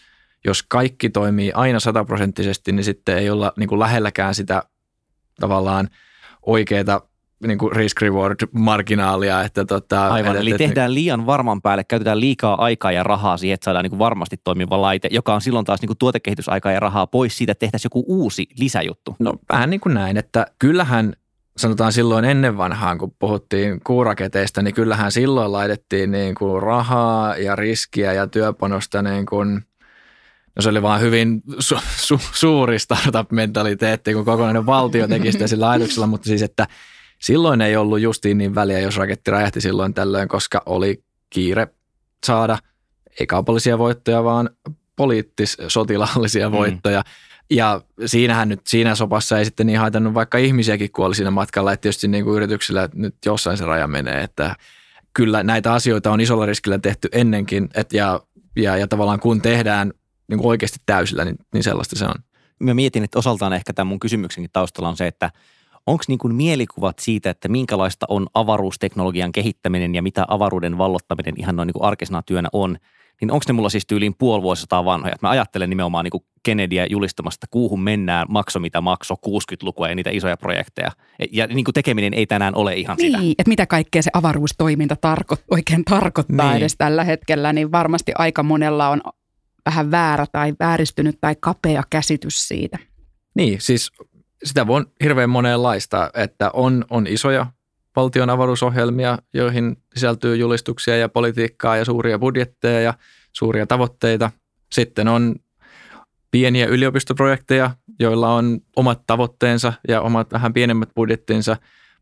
jos 0.45 0.63
kaikki 0.63 1.09
toimii 1.09 1.51
aina 1.51 1.79
sataprosenttisesti, 1.79 2.71
niin 2.71 2.83
sitten 2.83 3.17
ei 3.17 3.29
olla 3.29 3.53
niin 3.57 3.79
lähelläkään 3.79 4.35
sitä 4.35 4.63
tavallaan 5.39 5.89
oikeaa 6.45 7.10
niin 7.47 7.57
kuin 7.57 7.71
risk-reward-marginaalia. 7.71 9.45
Että 9.45 9.65
tota, 9.65 10.07
Aivan, 10.07 10.37
eli 10.37 10.51
että, 10.51 10.57
tehdään 10.57 10.93
liian 10.93 11.25
varman 11.25 11.61
päälle, 11.61 11.83
käytetään 11.83 12.19
liikaa 12.19 12.63
aikaa 12.63 12.91
ja 12.91 13.03
rahaa 13.03 13.37
siihen, 13.37 13.53
että 13.53 13.65
saadaan 13.65 13.83
niin 13.83 13.91
kuin 13.91 13.99
varmasti 13.99 14.37
toimiva 14.43 14.81
laite, 14.81 15.07
joka 15.11 15.33
on 15.33 15.41
silloin 15.41 15.65
taas 15.65 15.81
niin 15.81 15.87
kuin 15.87 15.97
tuotekehitysaikaa 15.97 16.71
ja 16.71 16.79
rahaa 16.79 17.07
pois 17.07 17.37
siitä, 17.37 17.51
että 17.51 17.59
tehtäisiin 17.59 17.85
joku 17.85 18.03
uusi 18.07 18.47
lisäjuttu. 18.59 19.15
No 19.19 19.33
vähän 19.53 19.69
niin 19.69 19.79
kuin 19.79 19.93
näin, 19.93 20.17
että 20.17 20.45
kyllähän 20.59 21.13
sanotaan 21.57 21.93
silloin 21.93 22.25
ennen 22.25 22.57
vanhaan, 22.57 22.97
kun 22.97 23.15
puhuttiin 23.19 23.79
kuuraketeista, 23.83 24.61
niin 24.61 24.73
kyllähän 24.73 25.11
silloin 25.11 25.51
laitettiin 25.51 26.11
niin 26.11 26.35
kuin 26.35 26.63
rahaa 26.63 27.37
ja 27.37 27.55
riskiä 27.55 28.13
ja 28.13 28.27
työpanosta 28.27 29.01
niin 29.01 29.25
kuin 29.25 29.61
No 30.55 30.61
se 30.61 30.69
oli 30.69 30.81
vaan 30.81 31.01
hyvin 31.01 31.43
su- 31.53 31.81
su- 31.97 32.29
suuri 32.33 32.79
startup-mentaliteetti, 32.79 34.13
kun 34.13 34.25
kokonainen 34.25 34.65
valtio 34.65 35.07
teki 35.07 35.31
sitä 35.31 35.47
sillä 35.47 35.69
ajatuksella, 35.69 36.07
mutta 36.07 36.25
siis, 36.27 36.41
että 36.41 36.67
Silloin 37.21 37.61
ei 37.61 37.75
ollut 37.75 37.99
justiin 37.99 38.37
niin 38.37 38.55
väliä, 38.55 38.79
jos 38.79 38.97
raketti 38.97 39.31
räjähti 39.31 39.61
silloin 39.61 39.93
tällöin, 39.93 40.27
koska 40.27 40.63
oli 40.65 41.03
kiire 41.29 41.67
saada 42.25 42.57
ei 43.19 43.27
kaupallisia 43.27 43.77
voittoja, 43.77 44.23
vaan 44.23 44.49
poliittis-sotilaallisia 44.95 46.49
mm. 46.49 46.55
voittoja. 46.55 47.03
Ja 47.49 47.81
siinähän 48.05 48.49
nyt, 48.49 48.61
siinä 48.67 48.95
sopassa 48.95 49.39
ei 49.39 49.45
sitten 49.45 49.67
niin 49.67 49.79
haitannut, 49.79 50.13
vaikka 50.13 50.37
ihmisiäkin 50.37 50.91
kuoli 50.91 51.15
siinä 51.15 51.31
matkalla, 51.31 51.73
että 51.73 51.81
tietysti 51.81 52.07
niin 52.07 52.23
kuin 52.23 52.35
yrityksillä 52.35 52.83
että 52.83 52.97
nyt 52.97 53.15
jossain 53.25 53.57
se 53.57 53.65
raja 53.65 53.87
menee, 53.87 54.21
että 54.23 54.55
kyllä 55.13 55.43
näitä 55.43 55.73
asioita 55.73 56.11
on 56.11 56.21
isolla 56.21 56.45
riskillä 56.45 56.79
tehty 56.79 57.07
ennenkin, 57.11 57.69
et, 57.75 57.93
ja 57.93 58.19
ja, 58.55 58.77
ja 58.77 58.87
tavallaan 58.87 59.19
kun 59.19 59.41
tehdään 59.41 59.93
niin 60.27 60.37
kuin 60.37 60.49
oikeasti 60.49 60.79
täysillä, 60.85 61.25
niin, 61.25 61.37
niin 61.53 61.63
sellaista 61.63 61.95
se 61.95 62.05
on. 62.05 62.13
Mä 62.59 62.73
mietin, 62.73 63.03
että 63.03 63.19
osaltaan 63.19 63.53
ehkä 63.53 63.73
tämän 63.73 63.87
mun 63.87 63.99
kysymyksenkin 63.99 64.49
taustalla 64.53 64.89
on 64.89 64.97
se, 64.97 65.07
että 65.07 65.31
onko 65.87 66.03
niin 66.07 66.19
kuin 66.19 66.35
mielikuvat 66.35 66.99
siitä, 66.99 67.29
että 67.29 67.47
minkälaista 67.47 68.05
on 68.09 68.27
avaruusteknologian 68.33 69.31
kehittäminen 69.31 69.95
ja 69.95 70.01
mitä 70.01 70.25
avaruuden 70.27 70.77
vallottaminen 70.77 71.33
ihan 71.37 71.55
noin 71.55 71.67
niin 71.67 71.73
kuin 71.73 71.83
arkisena 71.83 72.21
työnä 72.21 72.49
on, 72.53 72.77
niin 73.21 73.31
onko 73.31 73.43
ne 73.47 73.53
mulla 73.53 73.69
siis 73.69 73.85
tyyliin 73.85 74.15
puoli 74.17 74.41
vuosisataa 74.41 74.85
vanhoja? 74.85 75.15
Mä 75.21 75.29
ajattelen 75.29 75.69
nimenomaan 75.69 76.05
niin 76.05 76.11
kuin 76.11 76.23
Kennedyä 76.43 76.85
julistamasta, 76.89 77.47
kuuhun 77.51 77.81
mennään, 77.81 78.27
makso 78.29 78.59
mitä 78.59 78.81
makso, 78.81 79.15
60-lukua 79.27 79.89
ja 79.89 79.95
niitä 79.95 80.09
isoja 80.09 80.37
projekteja. 80.37 80.91
Ja 81.31 81.47
niin 81.47 81.63
kuin 81.63 81.73
tekeminen 81.73 82.13
ei 82.13 82.25
tänään 82.25 82.55
ole 82.55 82.75
ihan 82.75 82.97
niin, 82.97 83.11
sitä. 83.11 83.33
että 83.37 83.49
mitä 83.49 83.65
kaikkea 83.65 84.01
se 84.01 84.09
avaruustoiminta 84.13 84.95
tarko- 84.95 85.43
oikein 85.51 85.85
tarkoittaa 85.85 86.51
niin. 86.51 86.57
edes 86.57 86.75
tällä 86.77 87.03
hetkellä, 87.03 87.53
niin 87.53 87.71
varmasti 87.71 88.11
aika 88.17 88.43
monella 88.43 88.89
on 88.89 89.01
vähän 89.65 89.91
väärä 89.91 90.25
tai 90.31 90.53
vääristynyt 90.59 91.17
tai 91.21 91.35
kapea 91.39 91.83
käsitys 91.89 92.47
siitä. 92.47 92.77
Niin, 93.35 93.61
siis 93.61 93.91
sitä 94.43 94.67
voi 94.67 94.85
hirveän 95.03 95.29
monenlaista, 95.29 96.11
että 96.13 96.49
on, 96.53 96.85
on 96.89 97.07
isoja 97.07 97.45
valtion 97.95 98.29
avaruusohjelmia, 98.29 99.17
joihin 99.33 99.77
sisältyy 99.93 100.35
julistuksia 100.35 100.97
ja 100.97 101.09
politiikkaa 101.09 101.77
ja 101.77 101.85
suuria 101.85 102.19
budjetteja 102.19 102.81
ja 102.81 102.93
suuria 103.33 103.67
tavoitteita. 103.67 104.31
Sitten 104.71 105.07
on 105.07 105.35
pieniä 106.31 106.65
yliopistoprojekteja, 106.65 107.71
joilla 107.99 108.33
on 108.33 108.59
omat 108.75 109.01
tavoitteensa 109.07 109.73
ja 109.87 110.01
omat 110.01 110.33
vähän 110.33 110.53
pienemmät 110.53 110.89
budjettinsa. 110.95 111.57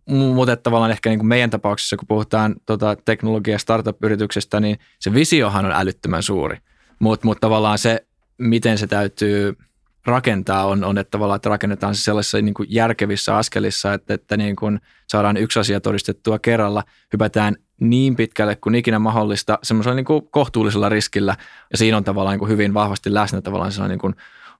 Mutta 0.05 0.55
tavallaan 0.57 0.91
ehkä 0.91 1.09
niin 1.09 1.19
kuin 1.19 1.27
meidän 1.27 1.49
tapauksessa, 1.49 1.97
kun 1.97 2.07
puhutaan 2.07 2.55
tota 2.65 2.95
teknologia- 3.05 3.53
ja 3.55 3.59
startup-yrityksestä, 3.59 4.59
niin 4.59 4.79
se 4.99 5.13
visiohan 5.13 5.65
on 5.65 5.71
älyttömän 5.71 6.23
suuri. 6.23 6.57
Mutta 6.99 7.27
mut 7.27 7.37
tavallaan 7.41 7.77
se, 7.77 8.05
miten 8.37 8.77
se 8.77 8.87
täytyy– 8.87 9.53
rakentaa 10.09 10.65
on, 10.65 10.83
on 10.83 10.97
että 10.97 11.11
tavallaan, 11.11 11.35
että 11.35 11.49
rakennetaan 11.49 11.95
se 11.95 12.01
sellaisissa 12.01 12.41
niin 12.41 12.53
kuin 12.53 12.67
järkevissä 12.71 13.37
askelissa, 13.37 13.93
että, 13.93 14.13
että 14.13 14.37
niin 14.37 14.55
kuin 14.55 14.79
saadaan 15.07 15.37
yksi 15.37 15.59
asia 15.59 15.79
todistettua 15.79 16.39
kerralla, 16.39 16.83
hypätään 17.13 17.55
niin 17.79 18.15
pitkälle 18.15 18.55
kuin 18.55 18.75
ikinä 18.75 18.99
mahdollista 18.99 19.59
semmoisella 19.63 19.95
niin 19.95 20.05
kuin 20.05 20.27
kohtuullisella 20.31 20.89
riskillä 20.89 21.35
ja 21.71 21.77
siinä 21.77 21.97
on 21.97 22.03
tavallaan 22.03 22.33
niin 22.33 22.39
kuin 22.39 22.51
hyvin 22.51 22.73
vahvasti 22.73 23.13
läsnä 23.13 23.41
tavallaan 23.41 23.71
sellainen 23.71 23.93
niin 23.93 24.01
kuin 24.01 24.15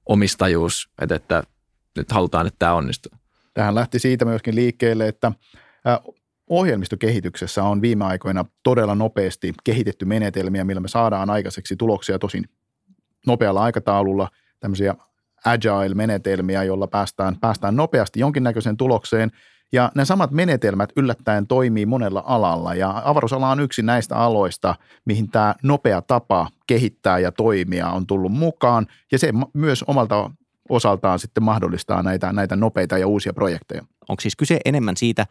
omistajuus, 0.06 0.90
että, 1.02 1.16
että 1.16 1.44
nyt 1.98 2.12
halutaan, 2.12 2.48
että 2.48 2.60
tämä 2.60 2.74
onnistuu. 2.74 3.12
Tähän 3.54 3.76
lähti 3.76 4.00
siitä 4.00 4.26
myöskin 4.26 4.56
liikkeelle, 4.56 5.08
että 5.08 5.32
ohjelmistokehityksessä 6.50 7.64
on 7.64 7.82
viime 7.82 8.06
aikoina 8.06 8.46
todella 8.64 8.96
nopeasti 8.96 9.54
kehitetty 9.64 10.06
menetelmiä, 10.06 10.64
millä 10.64 10.82
me 10.82 10.88
saadaan 10.88 11.30
aikaiseksi 11.30 11.76
tuloksia 11.76 12.20
tosin 12.20 12.50
nopealla 13.28 13.64
aikataululla, 13.64 14.30
tämmöisiä 14.60 14.96
agile-menetelmiä, 15.46 16.64
jolla 16.64 16.88
päästään, 16.88 17.38
päästään 17.42 17.76
nopeasti 17.76 18.20
jonkinnäköiseen 18.20 18.78
tulokseen. 18.78 19.32
Ja 19.72 19.92
ne 19.96 20.06
samat 20.06 20.32
menetelmät 20.32 20.90
yllättäen 20.96 21.48
toimii 21.48 21.86
monella 21.86 22.24
alalla 22.26 22.74
ja 22.74 23.02
avaruusala 23.06 23.52
on 23.52 23.60
yksi 23.60 23.82
näistä 23.82 24.16
aloista, 24.16 24.76
mihin 25.06 25.30
tämä 25.32 25.56
nopea 25.64 26.02
tapa 26.02 26.48
kehittää 26.68 27.20
ja 27.20 27.32
toimia 27.32 27.90
on 27.90 28.08
tullut 28.08 28.32
mukaan 28.32 28.88
ja 29.12 29.20
se 29.20 29.32
myös 29.54 29.84
omalta 29.88 30.32
osaltaan 30.70 31.20
sitten 31.20 31.44
mahdollistaa 31.44 32.04
näitä, 32.04 32.34
näitä 32.34 32.56
nopeita 32.56 32.98
ja 32.98 33.08
uusia 33.08 33.34
projekteja. 33.34 33.82
Onko 34.10 34.22
siis 34.22 34.36
kyse 34.36 34.60
enemmän 34.66 34.98
siitä, 34.98 35.26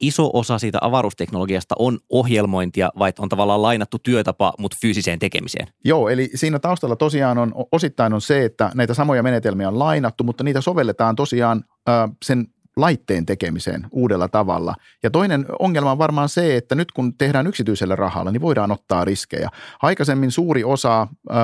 iso 0.00 0.30
osa 0.32 0.58
siitä 0.58 0.78
avaruusteknologiasta 0.80 1.74
on 1.78 1.98
ohjelmointia 2.10 2.90
vai 2.98 3.12
on 3.18 3.28
tavallaan 3.28 3.62
lainattu 3.62 3.98
työtapa, 3.98 4.52
mutta 4.58 4.76
fyysiseen 4.80 5.18
tekemiseen? 5.18 5.68
Joo, 5.84 6.08
eli 6.08 6.30
siinä 6.34 6.58
taustalla 6.58 6.96
tosiaan 6.96 7.38
on 7.38 7.52
osittain 7.72 8.12
on 8.12 8.20
se, 8.20 8.44
että 8.44 8.70
näitä 8.74 8.94
samoja 8.94 9.22
menetelmiä 9.22 9.68
on 9.68 9.78
lainattu, 9.78 10.24
mutta 10.24 10.44
niitä 10.44 10.60
sovelletaan 10.60 11.16
tosiaan 11.16 11.64
äh, 11.88 12.10
sen 12.24 12.46
laitteen 12.76 13.26
tekemiseen 13.26 13.86
uudella 13.90 14.28
tavalla. 14.28 14.74
Ja 15.02 15.10
toinen 15.10 15.46
ongelma 15.58 15.92
on 15.92 15.98
varmaan 15.98 16.28
se, 16.28 16.56
että 16.56 16.74
nyt 16.74 16.92
kun 16.92 17.14
tehdään 17.18 17.46
yksityisellä 17.46 17.96
rahalla, 17.96 18.30
niin 18.30 18.40
voidaan 18.40 18.72
ottaa 18.72 19.04
riskejä. 19.04 19.48
Aikaisemmin 19.82 20.30
suuri 20.30 20.64
osa 20.64 21.00
äh, 21.02 21.36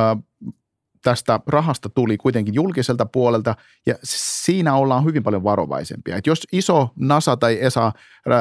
tästä 1.03 1.41
rahasta 1.47 1.89
tuli 1.89 2.17
kuitenkin 2.17 2.55
julkiselta 2.55 3.07
puolelta 3.07 3.57
ja 3.87 3.95
siinä 4.05 4.75
ollaan 4.75 5.05
hyvin 5.05 5.23
paljon 5.23 5.45
varovaisempia. 5.45 6.17
Et 6.17 6.27
jos 6.27 6.47
iso 6.53 6.89
NASA 6.97 7.37
tai 7.37 7.59
ESA 7.61 7.93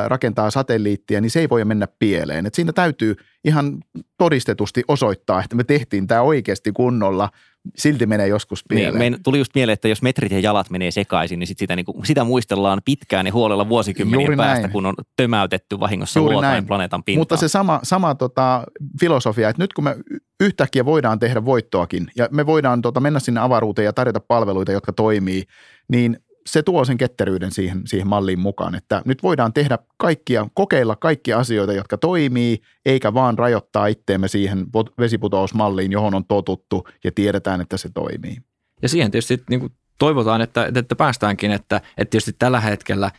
rakentaa 0.07 0.51
satelliittia, 0.51 1.21
niin 1.21 1.31
se 1.31 1.39
ei 1.39 1.49
voi 1.49 1.65
mennä 1.65 1.87
pieleen. 1.99 2.45
Et 2.45 2.53
siinä 2.53 2.73
täytyy 2.73 3.15
ihan 3.43 3.77
todistetusti 4.17 4.83
osoittaa, 4.87 5.43
että 5.43 5.55
me 5.55 5.63
tehtiin 5.63 6.07
tämä 6.07 6.21
oikeasti 6.21 6.71
kunnolla 6.71 7.29
silti 7.77 8.05
menee 8.05 8.27
joskus 8.27 8.63
niin, 8.69 8.77
pieleen. 8.77 8.99
Niin, 8.99 9.23
tuli 9.23 9.37
just 9.37 9.55
mieleen, 9.55 9.73
että 9.73 9.87
jos 9.87 10.01
metrit 10.01 10.31
ja 10.31 10.39
jalat 10.39 10.69
menee 10.69 10.91
sekaisin, 10.91 11.39
niin 11.39 11.47
sit 11.47 11.57
sitä, 11.57 11.75
niin 11.75 11.85
kuin, 11.85 12.05
sitä 12.05 12.23
muistellaan 12.23 12.81
pitkään 12.85 13.25
ja 13.25 13.33
huolella 13.33 13.69
vuosikymmenien 13.69 14.25
Juuri 14.25 14.37
päästä, 14.37 14.61
näin. 14.61 14.71
kun 14.71 14.85
on 14.85 14.95
tömäytetty 15.17 15.79
vahingossa 15.79 16.19
Juuri 16.19 16.33
luotain 16.33 16.65
planeetan 16.65 17.03
pintaan. 17.03 17.21
Mutta 17.21 17.37
se 17.37 17.47
sama, 17.47 17.79
sama 17.83 18.15
tota, 18.15 18.63
filosofia, 18.99 19.49
että 19.49 19.63
nyt 19.63 19.73
kun 19.73 19.83
me 19.83 19.95
yhtäkkiä 20.39 20.85
voidaan 20.85 21.19
tehdä 21.19 21.45
voittoakin 21.45 22.07
ja 22.15 22.27
me 22.31 22.45
voidaan 22.45 22.81
tota, 22.81 22.99
mennä 22.99 23.19
sinne 23.19 23.39
avaruuteen 23.39 23.85
ja 23.85 23.93
tarjota 23.93 24.19
palveluita, 24.19 24.71
jotka 24.71 24.93
toimii, 24.93 25.43
niin 25.91 26.19
se 26.51 26.63
tuo 26.63 26.85
sen 26.85 26.97
ketteryyden 26.97 27.51
siihen, 27.51 27.81
siihen 27.85 28.07
malliin 28.07 28.39
mukaan, 28.39 28.75
että 28.75 29.01
nyt 29.05 29.23
voidaan 29.23 29.53
tehdä 29.53 29.77
kaikkia, 29.97 30.47
kokeilla 30.53 30.95
kaikkia 30.95 31.37
asioita, 31.37 31.73
jotka 31.73 31.97
toimii, 31.97 32.61
eikä 32.85 33.13
vaan 33.13 33.37
rajoittaa 33.37 33.87
itteemme 33.87 34.27
siihen 34.27 34.65
vesiputousmalliin, 34.99 35.91
johon 35.91 36.15
on 36.15 36.25
totuttu 36.25 36.87
ja 37.03 37.11
tiedetään, 37.11 37.61
että 37.61 37.77
se 37.77 37.89
toimii. 37.93 38.37
Ja 38.81 38.89
siihen 38.89 39.11
tietysti 39.11 39.43
niin 39.49 39.59
kuin 39.59 39.73
toivotaan, 39.97 40.41
että, 40.41 40.71
että 40.75 40.95
päästäänkin, 40.95 41.51
että, 41.51 41.77
että 41.77 42.11
tietysti 42.11 42.35
tällä 42.39 42.59
hetkellä 42.59 43.11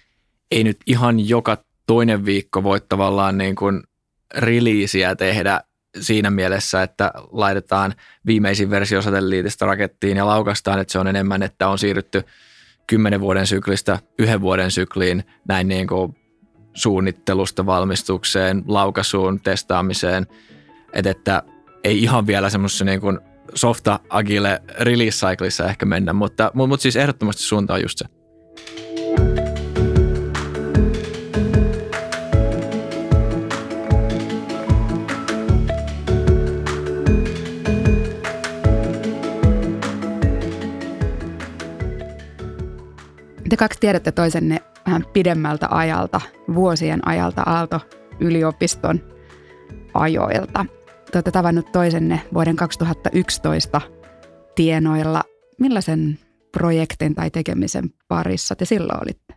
ei 0.51 0.65
nyt 0.65 0.79
ihan 0.87 1.29
joka 1.29 1.65
toinen 1.87 2.25
viikko 2.25 2.63
voi 2.63 2.81
tavallaan 2.81 3.39
niin 3.39 3.57
kuin 3.57 3.83
releaseä 4.35 5.17
tehdä 5.17 5.61
siinä 6.01 6.31
mielessä, 6.31 6.83
että 6.83 7.13
laitetaan 7.31 7.95
viimeisin 8.27 8.71
versio 8.71 9.03
satelliitista 9.03 9.67
rakettiin 9.67 10.17
ja 10.17 10.27
laukastaan, 10.27 10.81
että 10.81 10.93
se 10.93 10.99
on 10.99 11.07
enemmän, 11.07 11.43
että 11.43 11.69
on 11.69 11.79
siirrytty– 11.79 12.23
kymmenen 12.90 13.20
vuoden 13.20 13.47
syklistä 13.47 13.99
yhden 14.18 14.40
vuoden 14.40 14.70
sykliin 14.70 15.25
näin 15.49 15.68
niin 15.68 15.87
kuin 15.87 16.16
suunnittelusta 16.75 17.66
valmistukseen, 17.66 18.64
laukaisuun, 18.66 19.40
testaamiseen, 19.40 20.26
että, 20.92 21.11
että 21.11 21.42
ei 21.85 22.02
ihan 22.02 22.26
vielä 22.26 22.50
semmoisessa 22.50 22.85
niin 22.85 23.00
kuin 23.00 23.18
softa 23.54 24.00
agile 24.09 24.62
release 24.80 25.26
cycleissa 25.26 25.66
ehkä 25.66 25.87
mennä, 25.87 26.12
mutta, 26.12 26.50
mutta 26.54 26.82
siis 26.82 26.97
ehdottomasti 26.97 27.42
suunta 27.42 27.75
on 27.75 27.82
just 27.82 27.99
se. 27.99 28.04
Te 43.50 43.57
kaksi 43.57 43.80
tiedätte 43.80 44.12
toisenne 44.12 44.61
vähän 44.87 45.04
pidemmältä 45.12 45.66
ajalta, 45.71 46.21
vuosien 46.54 47.09
ajalta 47.09 47.42
Aalto-yliopiston 47.42 49.00
ajoilta. 49.95 50.66
Te 51.12 51.19
olette 51.19 51.30
tavannut 51.30 51.73
toisenne 51.73 52.21
vuoden 52.35 52.57
2011 52.57 53.80
tienoilla. 54.54 55.23
Millaisen 55.61 56.19
projektin 56.52 57.14
tai 57.14 57.30
tekemisen 57.30 57.90
parissa 58.09 58.57
te 58.57 58.64
silloin 58.64 59.02
olitte? 59.02 59.30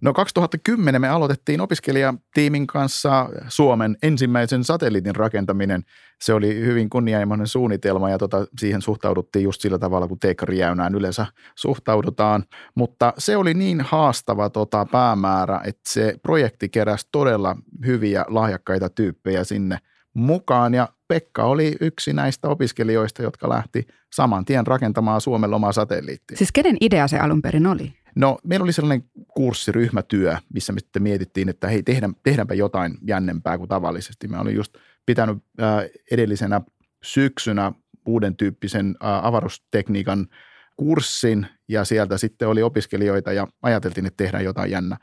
No 0.00 0.12
2010 0.12 1.00
me 1.00 1.08
aloitettiin 1.08 1.60
opiskelijatiimin 1.60 2.66
kanssa 2.66 3.28
Suomen 3.48 3.96
ensimmäisen 4.02 4.64
satelliitin 4.64 5.16
rakentaminen. 5.16 5.82
Se 6.20 6.34
oli 6.34 6.54
hyvin 6.54 6.90
kunnianhimoinen 6.90 7.46
suunnitelma 7.46 8.10
ja 8.10 8.18
tota, 8.18 8.46
siihen 8.58 8.82
suhtauduttiin 8.82 9.42
just 9.42 9.60
sillä 9.60 9.78
tavalla, 9.78 10.08
kun 10.08 10.18
teekkarijäynään 10.18 10.94
yleensä 10.94 11.26
suhtaudutaan. 11.54 12.44
Mutta 12.74 13.12
se 13.18 13.36
oli 13.36 13.54
niin 13.54 13.80
haastava 13.80 14.50
tota, 14.50 14.86
päämäärä, 14.92 15.60
että 15.64 15.90
se 15.90 16.14
projekti 16.22 16.68
keräsi 16.68 17.08
todella 17.12 17.56
hyviä 17.86 18.24
lahjakkaita 18.28 18.88
tyyppejä 18.88 19.44
sinne 19.44 19.78
mukaan 20.14 20.74
ja 20.74 20.88
Pekka 21.08 21.44
oli 21.44 21.76
yksi 21.80 22.12
näistä 22.12 22.48
opiskelijoista, 22.48 23.22
jotka 23.22 23.48
lähti 23.48 23.86
saman 24.12 24.44
tien 24.44 24.66
rakentamaan 24.66 25.20
Suomen 25.20 25.54
omaa 25.54 25.72
satelliittia. 25.72 26.36
Siis 26.36 26.52
kenen 26.52 26.76
idea 26.80 27.08
se 27.08 27.18
alun 27.18 27.42
perin 27.42 27.66
oli? 27.66 27.92
No 28.16 28.38
meillä 28.44 28.64
oli 28.64 28.72
sellainen 28.72 29.10
kurssiryhmätyö, 29.34 30.36
missä 30.54 30.72
me 30.72 30.80
sitten 30.80 31.02
mietittiin, 31.02 31.48
että 31.48 31.68
hei 31.68 31.82
tehdään, 31.82 32.14
tehdäänpä 32.22 32.54
jotain 32.54 32.98
jännempää 33.06 33.58
kuin 33.58 33.68
tavallisesti. 33.68 34.28
Mä 34.28 34.40
olin 34.40 34.54
just 34.54 34.74
pitänyt 35.06 35.38
äh, 35.62 35.84
edellisenä 36.10 36.60
syksynä 37.02 37.72
uuden 38.06 38.36
tyyppisen 38.36 38.96
äh, 39.04 39.26
avaruustekniikan 39.26 40.26
kurssin 40.76 41.46
ja 41.68 41.84
sieltä 41.84 42.18
sitten 42.18 42.48
oli 42.48 42.62
opiskelijoita 42.62 43.32
ja 43.32 43.46
ajateltiin, 43.62 44.06
että 44.06 44.24
tehdään 44.24 44.44
jotain 44.44 44.70
jännä. 44.70 44.96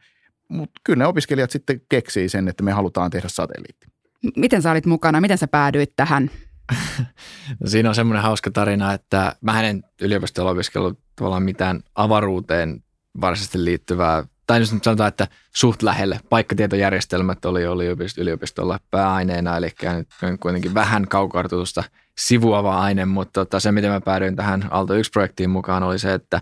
Mutta 0.50 0.82
kyllä 0.84 0.98
ne 0.98 1.06
opiskelijat 1.06 1.52
sitten 1.52 1.82
keksii 1.90 2.30
sen, 2.30 2.48
että 2.48 2.64
me 2.64 2.72
halutaan 2.72 3.12
tehdä 3.12 3.30
satelliitti. 3.30 3.88
Miten 4.36 4.62
sä 4.62 4.72
olit 4.72 4.86
mukana? 4.86 5.22
Miten 5.22 5.38
sä 5.38 5.48
päädyit 5.48 5.94
tähän 5.96 6.32
no 7.60 7.68
siinä 7.68 7.90
on 7.90 7.96
semmoinen 7.96 8.24
hauska 8.24 8.52
tarina, 8.52 8.94
että 8.94 9.36
mä 9.42 9.64
en 9.64 9.84
yliopistolla 10.02 10.52
opiskellut 10.52 11.00
tavallaan 11.16 11.44
mitään 11.44 11.84
avaruuteen 11.96 12.84
varsinaisesti 13.22 13.66
liittyvää, 13.66 14.24
tai 14.48 14.60
nyt 14.60 14.84
sanotaan, 14.84 15.08
että 15.08 15.28
suht 15.56 15.82
lähelle. 15.82 16.20
Paikkatietojärjestelmät 16.30 17.46
oli 17.46 17.62
yliopistolla 18.18 18.80
pääaineena, 18.92 19.58
eli 19.58 19.70
nyt 20.22 20.40
kuitenkin 20.40 20.74
vähän 20.74 21.08
kaukartutusta 21.08 21.84
sivuava 22.18 22.80
aine, 22.80 23.06
mutta 23.06 23.46
tota, 23.46 23.60
se, 23.60 23.72
miten 23.72 23.92
mä 23.92 24.02
päädyin 24.02 24.36
tähän 24.36 24.68
Aalto 24.72 24.94
1-projektiin 24.94 25.50
mukaan, 25.50 25.84
oli 25.84 26.00
se, 26.00 26.14
että 26.14 26.42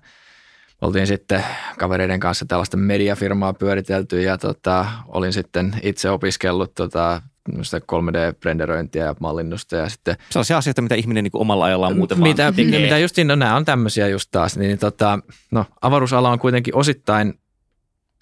oltiin 0.81 1.07
sitten 1.07 1.43
kavereiden 1.79 2.19
kanssa 2.19 2.45
tällaista 2.45 2.77
mediafirmaa 2.77 3.53
pyöritelty 3.53 4.21
ja 4.21 4.37
tota, 4.37 4.85
olin 5.07 5.33
sitten 5.33 5.75
itse 5.83 6.09
opiskellut 6.09 6.73
tota, 6.75 7.21
3D-renderöintiä 7.49 9.05
ja 9.05 9.15
mallinnusta 9.19 9.75
ja 9.75 9.89
sitten... 9.89 10.15
Sellaisia 10.29 10.57
asioita, 10.57 10.81
mitä 10.81 10.95
ihminen 10.95 11.23
niin 11.23 11.31
omalla 11.33 11.65
ajallaan 11.65 11.97
muuten 11.97 12.19
mitä, 12.19 12.43
vaan 12.43 12.55
tekee. 12.55 12.81
Mitä 12.81 12.97
just 12.97 13.15
no 13.25 13.35
nämä 13.35 13.55
on 13.55 13.65
tämmöisiä 13.65 14.07
just 14.07 14.31
taas, 14.31 14.57
niin 14.57 14.79
tota, 14.79 15.19
no 15.51 15.65
avaruusala 15.81 16.29
on 16.29 16.39
kuitenkin 16.39 16.75
osittain, 16.75 17.33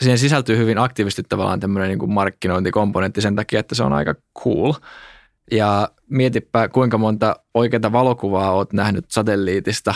siihen 0.01 0.17
sisältyy 0.17 0.57
hyvin 0.57 0.77
aktiivisesti 0.77 1.23
tavallaan 1.29 1.59
tämmöinen 1.59 1.89
niin 1.89 1.99
kuin 1.99 2.13
markkinointikomponentti 2.13 3.21
sen 3.21 3.35
takia, 3.35 3.59
että 3.59 3.75
se 3.75 3.83
on 3.83 3.93
aika 3.93 4.15
cool. 4.43 4.73
Ja 5.51 5.89
mietipä, 6.09 6.67
kuinka 6.67 6.97
monta 6.97 7.35
oikeaa 7.53 7.91
valokuvaa 7.91 8.51
olet 8.51 8.73
nähnyt 8.73 9.05
satelliitista, 9.07 9.93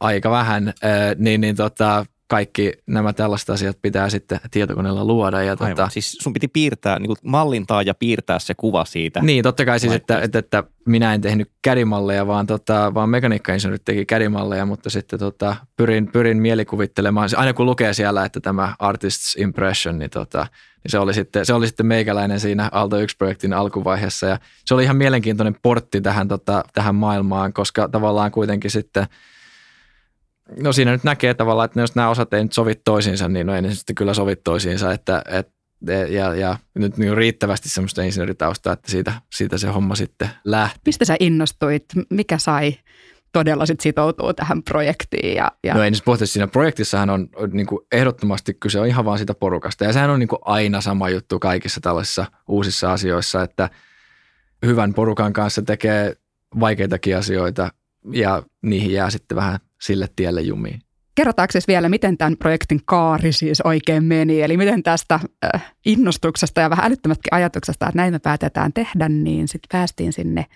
aika 0.00 0.30
vähän, 0.30 0.72
niin, 1.16 1.40
niin 1.40 1.56
tota, 1.56 2.06
kaikki 2.28 2.72
nämä 2.86 3.12
tällaiset 3.12 3.50
asiat 3.50 3.78
pitää 3.82 4.10
sitten 4.10 4.40
tietokoneella 4.50 5.04
luoda. 5.04 5.42
Ja 5.42 5.56
tota, 5.56 5.88
siis 5.88 6.12
sun 6.12 6.32
piti 6.32 6.48
piirtää, 6.48 6.98
niin 6.98 7.06
kuin 7.06 7.16
mallintaa 7.22 7.82
ja 7.82 7.94
piirtää 7.94 8.38
se 8.38 8.54
kuva 8.54 8.84
siitä. 8.84 9.20
Niin, 9.20 9.42
totta 9.42 9.64
kai 9.64 9.80
siis, 9.80 9.92
että, 9.92 10.20
että, 10.20 10.38
että, 10.38 10.64
minä 10.86 11.14
en 11.14 11.20
tehnyt 11.20 11.50
kädimalleja, 11.62 12.26
vaan, 12.26 12.46
tota, 12.46 12.94
vaan 12.94 13.08
mekaniikkainsinöörit 13.08 13.84
teki 13.84 14.06
kädimalleja, 14.06 14.66
mutta 14.66 14.90
sitten 14.90 15.18
tota, 15.18 15.56
pyrin, 15.76 16.08
pyrin 16.12 16.36
mielikuvittelemaan. 16.42 17.28
Aina 17.36 17.52
kun 17.52 17.66
lukee 17.66 17.92
siellä, 17.94 18.24
että 18.24 18.40
tämä 18.40 18.74
artist's 18.82 19.42
impression, 19.42 19.98
niin, 19.98 20.10
tota, 20.10 20.46
niin 20.84 20.90
se, 20.90 20.98
oli 20.98 21.14
sitten, 21.14 21.46
se 21.46 21.54
oli 21.54 21.66
sitten 21.66 21.86
meikäläinen 21.86 22.40
siinä 22.40 22.68
Aalto 22.72 22.96
1-projektin 23.00 23.52
alkuvaiheessa. 23.52 24.26
Ja 24.26 24.38
se 24.64 24.74
oli 24.74 24.84
ihan 24.84 24.96
mielenkiintoinen 24.96 25.56
portti 25.62 26.00
tähän, 26.00 26.28
tota, 26.28 26.64
tähän 26.74 26.94
maailmaan, 26.94 27.52
koska 27.52 27.88
tavallaan 27.88 28.30
kuitenkin 28.30 28.70
sitten– 28.70 29.06
no 30.62 30.72
siinä 30.72 30.92
nyt 30.92 31.04
näkee 31.04 31.34
tavallaan, 31.34 31.64
että 31.64 31.80
jos 31.80 31.94
nämä 31.94 32.08
osat 32.08 32.34
ei 32.34 32.42
nyt 32.42 32.52
sovi 32.52 32.74
toisiinsa, 32.74 33.28
niin 33.28 33.46
no 33.46 33.54
ei 33.54 33.62
ne 33.62 33.74
sitten 33.74 33.94
kyllä 33.94 34.14
sovi 34.14 34.36
toisiinsa, 34.36 34.92
että, 34.92 35.22
että 35.28 35.52
ja, 36.08 36.34
ja 36.34 36.56
nyt 36.74 36.96
niin 36.96 37.16
riittävästi 37.16 37.68
semmoista 37.68 38.02
insinööritaustaa, 38.02 38.72
että 38.72 38.90
siitä, 38.90 39.12
siitä 39.34 39.58
se 39.58 39.68
homma 39.68 39.94
sitten 39.94 40.28
lähti. 40.44 40.80
Mistä 40.86 41.04
sä 41.04 41.16
innostuit? 41.20 41.84
Mikä 42.10 42.38
sai 42.38 42.74
todella 43.32 43.66
sit 43.66 43.80
sitoutua 43.80 44.34
tähän 44.34 44.62
projektiin? 44.62 45.36
Ja, 45.36 45.52
ja... 45.64 45.74
No 45.74 45.82
ei 45.82 45.90
nyt 45.90 46.02
puhuta, 46.04 46.26
siinä 46.26 46.46
projektissahan 46.46 47.10
on 47.10 47.28
niin 47.52 47.66
kuin 47.66 47.80
ehdottomasti 47.92 48.54
kyse 48.54 48.80
on 48.80 48.86
ihan 48.86 49.04
vaan 49.04 49.18
sitä 49.18 49.34
porukasta. 49.34 49.84
Ja 49.84 49.92
sehän 49.92 50.10
on 50.10 50.20
niin 50.20 50.28
kuin 50.28 50.40
aina 50.44 50.80
sama 50.80 51.10
juttu 51.10 51.38
kaikissa 51.38 51.80
tällaisissa 51.80 52.26
uusissa 52.48 52.92
asioissa, 52.92 53.42
että 53.42 53.70
hyvän 54.66 54.94
porukan 54.94 55.32
kanssa 55.32 55.62
tekee 55.62 56.16
vaikeitakin 56.60 57.16
asioita 57.16 57.70
ja 58.12 58.42
niihin 58.62 58.92
jää 58.92 59.10
sitten 59.10 59.36
vähän 59.36 59.58
sille 59.80 60.06
tielle 60.16 60.40
jumiin. 60.40 60.80
Kerrotaanko 61.14 61.52
siis 61.52 61.68
vielä, 61.68 61.88
miten 61.88 62.18
tämän 62.18 62.36
projektin 62.36 62.80
kaari 62.84 63.32
siis 63.32 63.60
oikein 63.60 64.04
meni? 64.04 64.42
Eli 64.42 64.56
miten 64.56 64.82
tästä 64.82 65.20
äh, 65.54 65.74
innostuksesta 65.86 66.60
ja 66.60 66.70
vähän 66.70 66.86
älyttömätkin 66.86 67.34
ajatuksesta, 67.34 67.86
että 67.86 67.96
näin 67.96 68.14
me 68.14 68.18
päätetään 68.18 68.72
tehdä, 68.72 69.08
niin 69.08 69.48
sitten 69.48 69.68
päästiin 69.72 70.12
sinne 70.12 70.46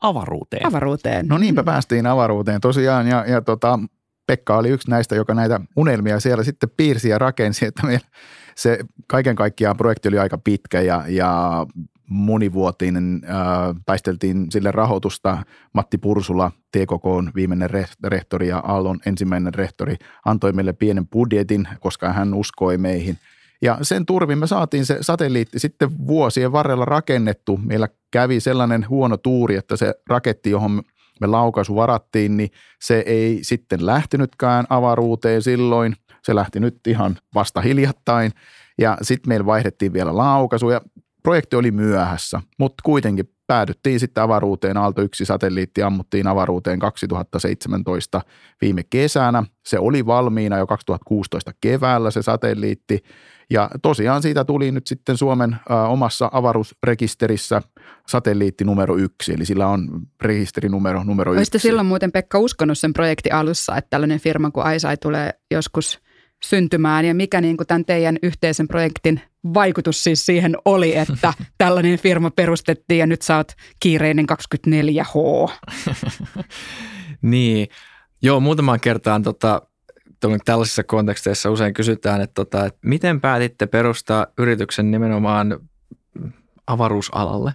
avaruuteen. 0.00 0.66
avaruuteen. 0.66 1.26
No 1.26 1.38
niinpä 1.38 1.64
päästiin 1.64 2.06
avaruuteen 2.06 2.60
tosiaan 2.60 3.08
ja, 3.08 3.24
ja 3.28 3.40
tota, 3.40 3.78
Pekka 4.26 4.56
oli 4.56 4.68
yksi 4.68 4.90
näistä, 4.90 5.14
joka 5.14 5.34
näitä 5.34 5.60
unelmia 5.76 6.20
siellä 6.20 6.44
sitten 6.44 6.70
piirsi 6.76 7.08
ja 7.08 7.18
rakensi, 7.18 7.66
että 7.66 7.86
meillä 7.86 8.06
se 8.54 8.78
kaiken 9.06 9.36
kaikkiaan 9.36 9.76
projekti 9.76 10.08
oli 10.08 10.18
aika 10.18 10.38
pitkä 10.38 10.80
ja, 10.80 11.04
ja 11.08 11.66
monivuotinen. 12.08 13.22
Äh, 13.24 13.74
taisteltiin 13.86 14.46
sille 14.50 14.70
rahoitusta. 14.70 15.38
Matti 15.72 15.98
Pursula, 15.98 16.52
TKK 16.72 17.06
on 17.06 17.30
viimeinen 17.34 17.70
rehtori 18.04 18.48
ja 18.48 18.58
Aallon 18.58 19.00
ensimmäinen 19.06 19.54
rehtori, 19.54 19.96
antoi 20.24 20.52
meille 20.52 20.72
pienen 20.72 21.08
budjetin, 21.08 21.68
koska 21.80 22.12
hän 22.12 22.34
uskoi 22.34 22.78
meihin. 22.78 23.18
Ja 23.62 23.78
sen 23.82 24.06
turvin 24.06 24.38
me 24.38 24.46
saatiin 24.46 24.86
se 24.86 24.98
satelliitti 25.00 25.58
sitten 25.58 26.06
vuosien 26.06 26.52
varrella 26.52 26.84
rakennettu. 26.84 27.60
Meillä 27.64 27.88
kävi 28.10 28.40
sellainen 28.40 28.88
huono 28.88 29.16
tuuri, 29.16 29.56
että 29.56 29.76
se 29.76 29.94
raketti, 30.06 30.50
johon 30.50 30.82
me 31.20 31.26
laukaisu 31.26 31.74
varattiin, 31.74 32.36
niin 32.36 32.50
se 32.80 33.02
ei 33.06 33.38
sitten 33.42 33.86
lähtenytkään 33.86 34.66
avaruuteen 34.68 35.42
silloin. 35.42 35.96
Se 36.22 36.34
lähti 36.34 36.60
nyt 36.60 36.86
ihan 36.86 37.16
vasta 37.34 37.60
hiljattain. 37.60 38.32
Ja 38.78 38.98
sitten 39.02 39.28
meillä 39.28 39.46
vaihdettiin 39.46 39.92
vielä 39.92 40.16
laukaisu 40.16 40.70
ja 40.70 40.80
projekti 41.28 41.56
oli 41.56 41.70
myöhässä, 41.70 42.40
mutta 42.58 42.82
kuitenkin 42.84 43.30
päädyttiin 43.46 44.00
sitten 44.00 44.24
avaruuteen. 44.24 44.76
Aalto 44.76 45.02
1 45.02 45.24
satelliitti 45.24 45.82
ammuttiin 45.82 46.26
avaruuteen 46.26 46.78
2017 46.78 48.20
viime 48.60 48.82
kesänä. 48.90 49.44
Se 49.66 49.78
oli 49.78 50.06
valmiina 50.06 50.58
jo 50.58 50.66
2016 50.66 51.52
keväällä 51.60 52.10
se 52.10 52.22
satelliitti. 52.22 52.98
Ja 53.50 53.70
tosiaan 53.82 54.22
siitä 54.22 54.44
tuli 54.44 54.72
nyt 54.72 54.86
sitten 54.86 55.16
Suomen 55.16 55.56
ä, 55.70 55.82
omassa 55.82 56.30
avaruusrekisterissä 56.32 57.62
satelliitti 58.06 58.64
numero 58.64 58.96
yksi, 58.96 59.32
eli 59.32 59.44
sillä 59.44 59.66
on 59.66 59.88
rekisterinumero 60.22 61.04
numero 61.04 61.32
yksi. 61.32 61.38
Olisitte 61.38 61.58
silloin 61.58 61.86
muuten 61.86 62.12
Pekka 62.12 62.38
uskonut 62.38 62.78
sen 62.78 62.92
projekti 62.92 63.30
alussa, 63.30 63.76
että 63.76 63.90
tällainen 63.90 64.20
firma 64.20 64.50
kuin 64.50 64.66
Aisai 64.66 64.96
tulee 64.96 65.30
joskus 65.50 66.00
syntymään 66.44 67.04
ja 67.04 67.14
mikä 67.14 67.40
niin 67.40 67.56
kuin 67.56 67.66
tämän 67.66 67.84
teidän 67.84 68.18
yhteisen 68.22 68.68
projektin 68.68 69.20
vaikutus 69.54 70.04
siis 70.04 70.26
siihen 70.26 70.56
oli, 70.64 70.96
että 70.96 71.32
tällainen 71.58 71.98
firma 71.98 72.30
perustettiin 72.30 72.98
ja 72.98 73.06
nyt 73.06 73.22
sä 73.22 73.36
oot 73.36 73.52
kiireinen 73.80 74.26
24H. 74.32 75.52
niin, 77.22 77.68
joo 78.22 78.40
muutamaan 78.40 78.80
kertaan 78.80 79.22
tota, 79.22 79.62
tällaisissa 80.44 80.84
konteksteissa 80.84 81.50
usein 81.50 81.74
kysytään, 81.74 82.20
että, 82.20 82.34
tota, 82.34 82.66
että 82.66 82.78
miten 82.84 83.20
päätitte 83.20 83.66
perustaa 83.66 84.26
yrityksen 84.38 84.90
nimenomaan 84.90 85.58
avaruusalalle? 86.66 87.52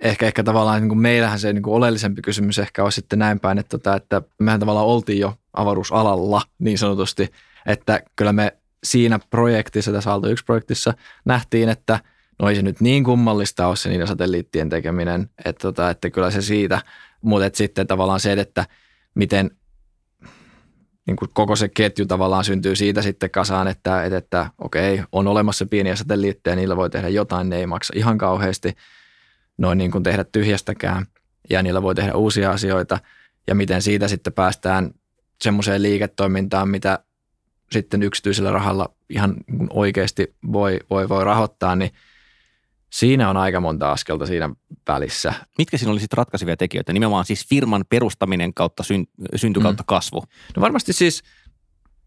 Ehkä, 0.00 0.26
ehkä 0.26 0.42
tavallaan 0.42 0.80
niin 0.80 0.88
kuin 0.88 1.00
meillähän 1.00 1.38
se 1.38 1.52
niin 1.52 1.62
kuin 1.62 1.74
oleellisempi 1.74 2.22
kysymys 2.22 2.58
ehkä 2.58 2.84
on 2.84 2.92
sitten 2.92 3.18
näin 3.18 3.40
päin, 3.40 3.58
että, 3.58 3.78
tota, 3.78 3.96
että 3.96 4.22
mehän 4.38 4.60
tavallaan 4.60 4.86
oltiin 4.86 5.18
jo 5.18 5.34
avaruusalalla 5.52 6.42
niin 6.58 6.78
sanotusti, 6.78 7.28
että 7.66 8.00
kyllä 8.16 8.32
me 8.32 8.56
siinä 8.86 9.18
projektissa, 9.30 9.92
tässä 9.92 10.10
Aalto 10.10 10.28
1-projektissa 10.28 10.94
nähtiin, 11.24 11.68
että 11.68 12.00
no 12.38 12.48
ei 12.48 12.56
se 12.56 12.62
nyt 12.62 12.80
niin 12.80 13.04
kummallista 13.04 13.66
ole 13.66 13.76
se 13.76 13.88
niiden 13.88 14.06
satelliittien 14.06 14.68
tekeminen, 14.68 15.30
että, 15.44 15.62
tota, 15.62 15.90
että 15.90 16.10
kyllä 16.10 16.30
se 16.30 16.42
siitä, 16.42 16.80
mutta 17.22 17.58
sitten 17.58 17.86
tavallaan 17.86 18.20
se, 18.20 18.32
että 18.32 18.66
miten 19.14 19.50
niin 21.06 21.16
kuin 21.16 21.30
koko 21.34 21.56
se 21.56 21.68
ketju 21.68 22.06
tavallaan 22.06 22.44
syntyy 22.44 22.76
siitä 22.76 23.02
sitten 23.02 23.30
kasaan, 23.30 23.68
että, 23.68 24.04
että, 24.04 24.16
että 24.16 24.50
okei, 24.58 25.02
on 25.12 25.26
olemassa 25.26 25.66
pieniä 25.66 25.96
satelliitteja, 25.96 26.56
niillä 26.56 26.76
voi 26.76 26.90
tehdä 26.90 27.08
jotain, 27.08 27.48
ne 27.48 27.56
ei 27.56 27.66
maksa 27.66 27.92
ihan 27.96 28.18
kauheasti 28.18 28.76
noin 29.58 29.78
niin 29.78 29.90
kuin 29.90 30.04
tehdä 30.04 30.24
tyhjästäkään 30.24 31.06
ja 31.50 31.62
niillä 31.62 31.82
voi 31.82 31.94
tehdä 31.94 32.14
uusia 32.14 32.50
asioita. 32.50 32.98
Ja 33.46 33.54
miten 33.54 33.82
siitä 33.82 34.08
sitten 34.08 34.32
päästään 34.32 34.90
semmoiseen 35.42 35.82
liiketoimintaan, 35.82 36.68
mitä 36.68 36.98
sitten 37.72 38.02
yksityisellä 38.02 38.52
rahalla 38.52 38.94
ihan 39.10 39.36
oikeasti 39.70 40.34
voi, 40.52 40.80
voi, 40.90 41.08
voi 41.08 41.24
rahoittaa, 41.24 41.76
niin 41.76 41.90
siinä 42.90 43.30
on 43.30 43.36
aika 43.36 43.60
monta 43.60 43.92
askelta 43.92 44.26
siinä 44.26 44.50
välissä. 44.88 45.34
Mitkä 45.58 45.78
siinä 45.78 45.92
oli 45.92 46.00
sitten 46.00 46.16
ratkaisevia 46.16 46.56
tekijöitä? 46.56 46.92
Nimenomaan 46.92 47.24
siis 47.24 47.48
firman 47.48 47.84
perustaminen 47.88 48.54
kautta 48.54 48.82
syn, 48.82 49.06
synty 49.34 49.60
kautta 49.60 49.82
mm. 49.82 49.86
kasvu. 49.86 50.24
No 50.56 50.62
varmasti 50.62 50.92
siis 50.92 51.22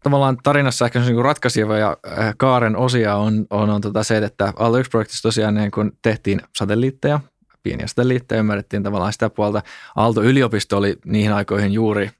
tavallaan 0.02 0.36
tarinassa 0.42 0.84
ehkä 0.84 1.00
niin 1.00 1.24
ratkaiseva 1.24 1.76
ja 1.76 1.96
äh, 2.18 2.34
kaaren 2.36 2.76
osia 2.76 3.16
on, 3.16 3.46
on, 3.50 3.70
on 3.70 3.80
tota 3.80 4.04
se, 4.04 4.16
että 4.16 4.52
Aalto 4.56 4.78
1 4.78 4.90
projektissa 4.90 5.22
tosiaan 5.22 5.54
niin 5.54 5.70
kun 5.70 5.92
tehtiin 6.02 6.40
satelliitteja, 6.56 7.20
pieniä 7.62 7.86
satelliitteja, 7.86 8.38
ymmärrettiin 8.38 8.82
tavallaan 8.82 9.12
sitä 9.12 9.30
puolta. 9.30 9.62
Aalto-yliopisto 9.96 10.78
oli 10.78 10.96
niihin 11.04 11.32
aikoihin 11.32 11.72
juuri 11.72 12.10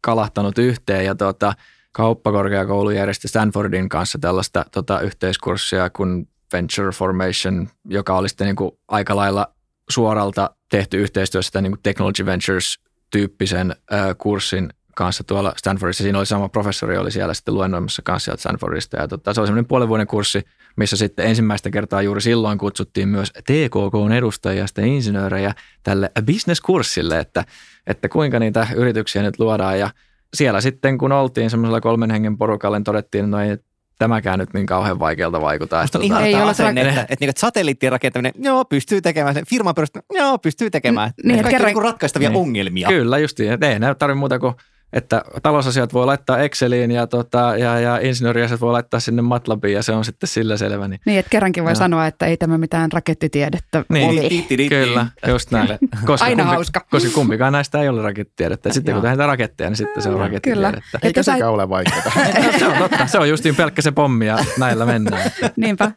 kalahtanut 0.00 0.58
yhteen 0.58 1.04
ja 1.04 1.14
tota, 1.14 1.52
kauppakorkeakoulu 1.94 2.90
järjesti 2.90 3.28
Stanfordin 3.28 3.88
kanssa 3.88 4.18
tällaista 4.18 4.64
tota, 4.72 5.00
yhteiskurssia 5.00 5.90
kuin 5.90 6.28
Venture 6.52 6.90
Formation, 6.92 7.68
joka 7.84 8.16
oli 8.16 8.28
sitten 8.28 8.46
niin 8.46 8.56
kuin 8.56 8.70
aika 8.88 9.16
lailla 9.16 9.54
suoralta 9.90 10.50
tehty 10.70 11.00
yhteistyössä 11.00 11.60
niin 11.60 11.72
kuin 11.72 11.80
Technology 11.82 12.26
Ventures-tyyppisen 12.26 13.70
ö, 13.92 14.14
kurssin 14.18 14.68
kanssa 14.94 15.24
tuolla 15.24 15.54
Stanfordissa. 15.56 16.02
Siinä 16.02 16.18
oli 16.18 16.26
sama 16.26 16.48
professori, 16.48 16.98
oli 16.98 17.10
siellä 17.10 17.34
sitten 17.34 17.54
luennoimassa 17.54 18.02
kanssa 18.02 18.36
Stanfordista. 18.36 18.96
Ja 18.96 19.08
tota, 19.08 19.34
se 19.34 19.40
oli 19.40 19.46
semmoinen 19.46 19.68
puolen 19.68 19.88
vuoden 19.88 20.06
kurssi, 20.06 20.42
missä 20.76 20.96
sitten 20.96 21.26
ensimmäistä 21.26 21.70
kertaa 21.70 22.02
juuri 22.02 22.20
silloin 22.20 22.58
kutsuttiin 22.58 23.08
myös 23.08 23.32
TKK 23.32 24.12
edustajia 24.16 24.66
ja 24.76 24.84
insinöörejä 24.86 25.54
tälle 25.82 26.10
business-kurssille, 26.26 27.18
että, 27.18 27.44
että 27.86 28.08
kuinka 28.08 28.38
niitä 28.38 28.66
yrityksiä 28.76 29.22
nyt 29.22 29.38
luodaan. 29.38 29.78
Ja 29.78 29.90
siellä 30.34 30.60
sitten, 30.60 30.98
kun 30.98 31.12
oltiin 31.12 31.50
semmoisella 31.50 31.80
kolmen 31.80 32.10
hengen 32.10 32.38
porukalla, 32.38 32.78
niin 32.78 32.84
todettiin, 32.84 33.24
että 33.24 33.36
no 33.36 33.42
ei 33.42 33.56
tämäkään 33.98 34.38
nyt 34.38 34.54
niin 34.54 34.66
kauhean 34.66 34.98
vaikealta 34.98 35.40
vaikuta. 35.40 35.80
Musta 35.80 35.98
on 35.98 36.04
ihan 36.04 36.24
ei 36.24 36.34
ole 36.34 36.42
asenne, 36.42 36.80
että, 36.80 36.90
että, 37.00 37.06
että, 37.10 37.24
että 37.28 37.40
satelliittien 37.40 37.92
rakentaminen, 37.92 38.32
joo, 38.38 38.64
pystyy 38.64 39.00
tekemään 39.00 39.34
sen. 39.34 39.46
Firman 39.46 39.74
perustaminen, 39.74 40.24
joo, 40.24 40.38
pystyy 40.38 40.70
tekemään. 40.70 41.10
N- 41.10 41.28
niin, 41.28 41.42
Kaikki 41.42 41.50
kerran... 41.50 41.74
niin 41.74 41.82
ratkaistavia 41.82 42.28
niin. 42.28 42.40
ongelmia. 42.40 42.88
Kyllä, 42.88 43.18
justiin. 43.18 43.64
Ei 43.64 43.78
ne 43.78 43.94
tarvitse 43.94 44.18
muuta 44.18 44.38
kuin 44.38 44.54
että 44.94 45.22
talousasiat 45.42 45.92
voi 45.92 46.06
laittaa 46.06 46.38
Exceliin 46.38 46.90
ja, 46.90 47.06
tota, 47.06 47.54
ja, 47.58 47.80
ja 47.80 47.98
insinööriasiat 47.98 48.60
voi 48.60 48.72
laittaa 48.72 49.00
sinne 49.00 49.22
MATLABiin 49.22 49.74
ja 49.74 49.82
se 49.82 49.92
on 49.92 50.04
sitten 50.04 50.28
sillä 50.28 50.56
selvä. 50.56 50.88
Niin, 50.88 51.00
niin 51.06 51.18
että 51.18 51.30
kerrankin 51.30 51.64
voi 51.64 51.70
ja. 51.70 51.76
sanoa, 51.76 52.06
että 52.06 52.26
ei 52.26 52.36
tämä 52.36 52.58
mitään 52.58 52.92
rakettitiedettä 52.92 53.84
niin, 53.88 54.08
oli. 54.08 54.44
Niin, 54.48 54.68
kyllä, 54.68 55.06
just 55.26 55.50
näin. 55.50 55.68
Koska 56.06 56.24
Aina 56.24 56.42
kumpi, 56.42 56.54
hauska. 56.54 56.80
Koska 56.90 57.10
kumpikaan 57.14 57.52
näistä 57.52 57.82
ei 57.82 57.88
ole 57.88 58.02
rakettitiedettä. 58.02 58.72
Sitten 58.72 58.94
kun 58.94 59.02
tehdään 59.02 59.28
raketteja, 59.28 59.70
niin 59.70 59.76
sitten 59.76 60.02
se 60.02 60.08
on 60.08 60.18
rakettitiedettä. 60.18 60.80
Kyllä. 60.80 61.00
Eikä 61.02 61.22
sekään 61.22 61.40
sä... 61.40 61.50
ole 61.50 61.68
vaikeaa. 61.68 62.02
se 62.58 62.66
on 62.66 62.78
totta. 62.78 63.06
Se 63.06 63.18
on 63.18 63.28
justiin 63.28 63.56
pelkkä 63.56 63.82
se 63.82 63.92
pommi 63.92 64.26
ja 64.26 64.38
näillä 64.58 64.86
mennään. 64.86 65.30
Niinpä. 65.56 65.92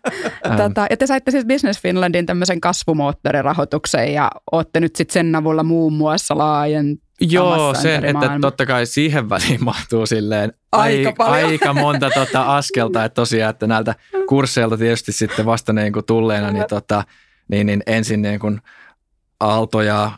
Tota, 0.58 0.86
ja 0.90 0.98
te 0.98 1.08
saitte 1.08 1.32
siis 1.32 1.46
Business 1.46 1.82
Finlandin 1.82 2.26
tämmöisen 2.26 2.62
kasvumoottorirahoituksen 2.62 4.14
ja 4.14 4.32
olette 4.52 4.80
nyt 4.80 4.96
sitten 4.96 5.14
sen 5.14 5.36
avulla 5.36 5.64
muun 5.64 5.94
muassa 5.94 6.38
laajent 6.38 7.07
Joo, 7.22 7.74
sen, 7.74 8.06
että 8.06 8.30
totta 8.42 8.66
kai 8.66 8.86
siihen 8.86 9.30
väliin 9.30 9.64
mahtuu 9.64 10.06
silleen 10.06 10.54
aika, 10.72 11.10
aika, 11.10 11.24
aika 11.26 11.74
monta 11.74 12.10
tota 12.10 12.42
askelta, 12.58 13.06
että 13.06 13.16
tosiaan, 13.16 13.50
että 13.50 13.68
näiltä 13.68 13.96
kursseilta 14.30 14.78
tietysti 14.78 15.12
sitten 15.12 15.46
vasta 15.46 15.74
niin 15.74 15.94
kuin 15.94 16.06
tulleena, 16.06 16.52
niin, 16.52 16.66
tota, 16.70 17.04
niin, 17.48 17.68
niin 17.68 17.84
ensin 17.88 18.22
niin 18.22 18.40
kuin 18.40 18.62
Aalto 19.40 19.82
ja 19.82 20.12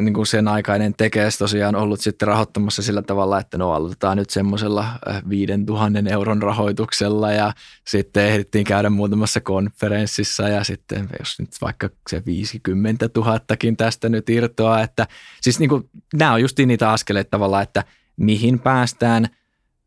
niin 0.00 0.26
sen 0.26 0.48
aikainen 0.48 0.94
tekes 0.94 1.38
tosiaan 1.38 1.76
ollut 1.76 2.00
sitten 2.00 2.28
rahoittamassa 2.28 2.82
sillä 2.82 3.02
tavalla, 3.02 3.40
että 3.40 3.58
no 3.58 3.72
aloitetaan 3.72 4.16
nyt 4.16 4.30
semmoisella 4.30 4.86
5000 5.28 5.98
äh, 5.98 6.12
euron 6.12 6.42
rahoituksella 6.42 7.32
ja 7.32 7.52
sitten 7.86 8.24
ehdittiin 8.24 8.64
käydä 8.64 8.90
muutamassa 8.90 9.40
konferenssissa 9.40 10.48
ja 10.48 10.64
sitten 10.64 11.08
jos 11.18 11.38
nyt 11.38 11.50
vaikka 11.60 11.88
se 12.10 12.22
50 12.26 13.08
000 13.16 13.40
tästä 13.76 14.08
nyt 14.08 14.30
irtoaa, 14.30 14.82
että 14.82 15.06
siis 15.40 15.58
niin 15.58 15.68
kuin, 15.68 15.90
nämä 16.14 16.32
on 16.32 16.40
just 16.40 16.58
niitä 16.58 16.90
askeleita 16.90 17.30
tavallaan, 17.30 17.62
että 17.62 17.84
mihin 18.16 18.58
päästään 18.58 19.26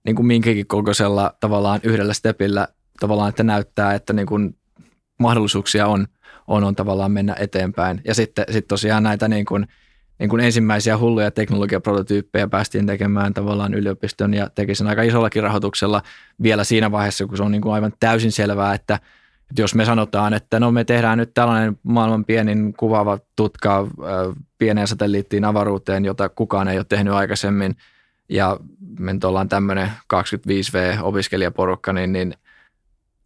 niin 0.05 0.15
kuin 0.15 0.25
minkäkin 0.25 0.67
kokoisella 0.67 1.33
tavallaan 1.39 1.79
yhdellä 1.83 2.13
stepillä 2.13 2.67
tavallaan, 2.99 3.29
että 3.29 3.43
näyttää, 3.43 3.93
että 3.93 4.13
niin 4.13 4.27
kuin 4.27 4.57
mahdollisuuksia 5.19 5.87
on– 5.87 6.07
on, 6.47 6.63
on 6.63 6.75
tavallaan 6.75 7.11
mennä 7.11 7.35
eteenpäin. 7.39 8.01
Ja 8.05 8.15
sitten 8.15 8.45
sit 8.49 8.67
tosiaan 8.67 9.03
näitä 9.03 9.27
niin 9.27 9.45
kuin, 9.45 9.67
niin 10.19 10.29
kuin 10.29 10.41
ensimmäisiä 10.41 10.97
hulluja 10.97 11.31
teknologiaprototyyppejä 11.31 12.47
päästiin 12.47 12.87
tekemään 12.87 13.33
tavallaan 13.33 13.73
yliopiston 13.73 14.33
ja 14.33 14.49
teki 14.49 14.75
sen 14.75 14.87
aika 14.87 15.03
isollakin 15.03 15.43
rahoituksella 15.43 16.01
vielä 16.43 16.63
siinä 16.63 16.91
vaiheessa, 16.91 17.25
kun 17.25 17.37
se 17.37 17.43
on 17.43 17.51
niin 17.51 17.61
kuin 17.61 17.73
aivan 17.73 17.93
täysin 17.99 18.31
selvää, 18.31 18.73
että, 18.73 18.95
että 19.49 19.61
jos 19.61 19.75
me 19.75 19.85
sanotaan, 19.85 20.33
että 20.33 20.59
no 20.59 20.71
me 20.71 20.83
tehdään 20.83 21.17
nyt 21.17 21.33
tällainen 21.33 21.79
maailman 21.83 22.25
pienin 22.25 22.73
kuvaava 22.73 23.19
tutka 23.35 23.87
pieneen 24.57 24.87
satelliittiin 24.87 25.45
avaruuteen, 25.45 26.05
jota 26.05 26.29
kukaan 26.29 26.67
ei 26.67 26.77
ole 26.77 26.85
tehnyt 26.89 27.13
aikaisemmin, 27.13 27.75
ja 28.29 28.57
me 28.99 29.13
nyt 29.13 29.23
ollaan 29.23 29.49
tämmöinen 29.49 29.91
25V-opiskelijaporukka, 30.13 31.93
niin, 31.93 32.13
niin, 32.13 32.33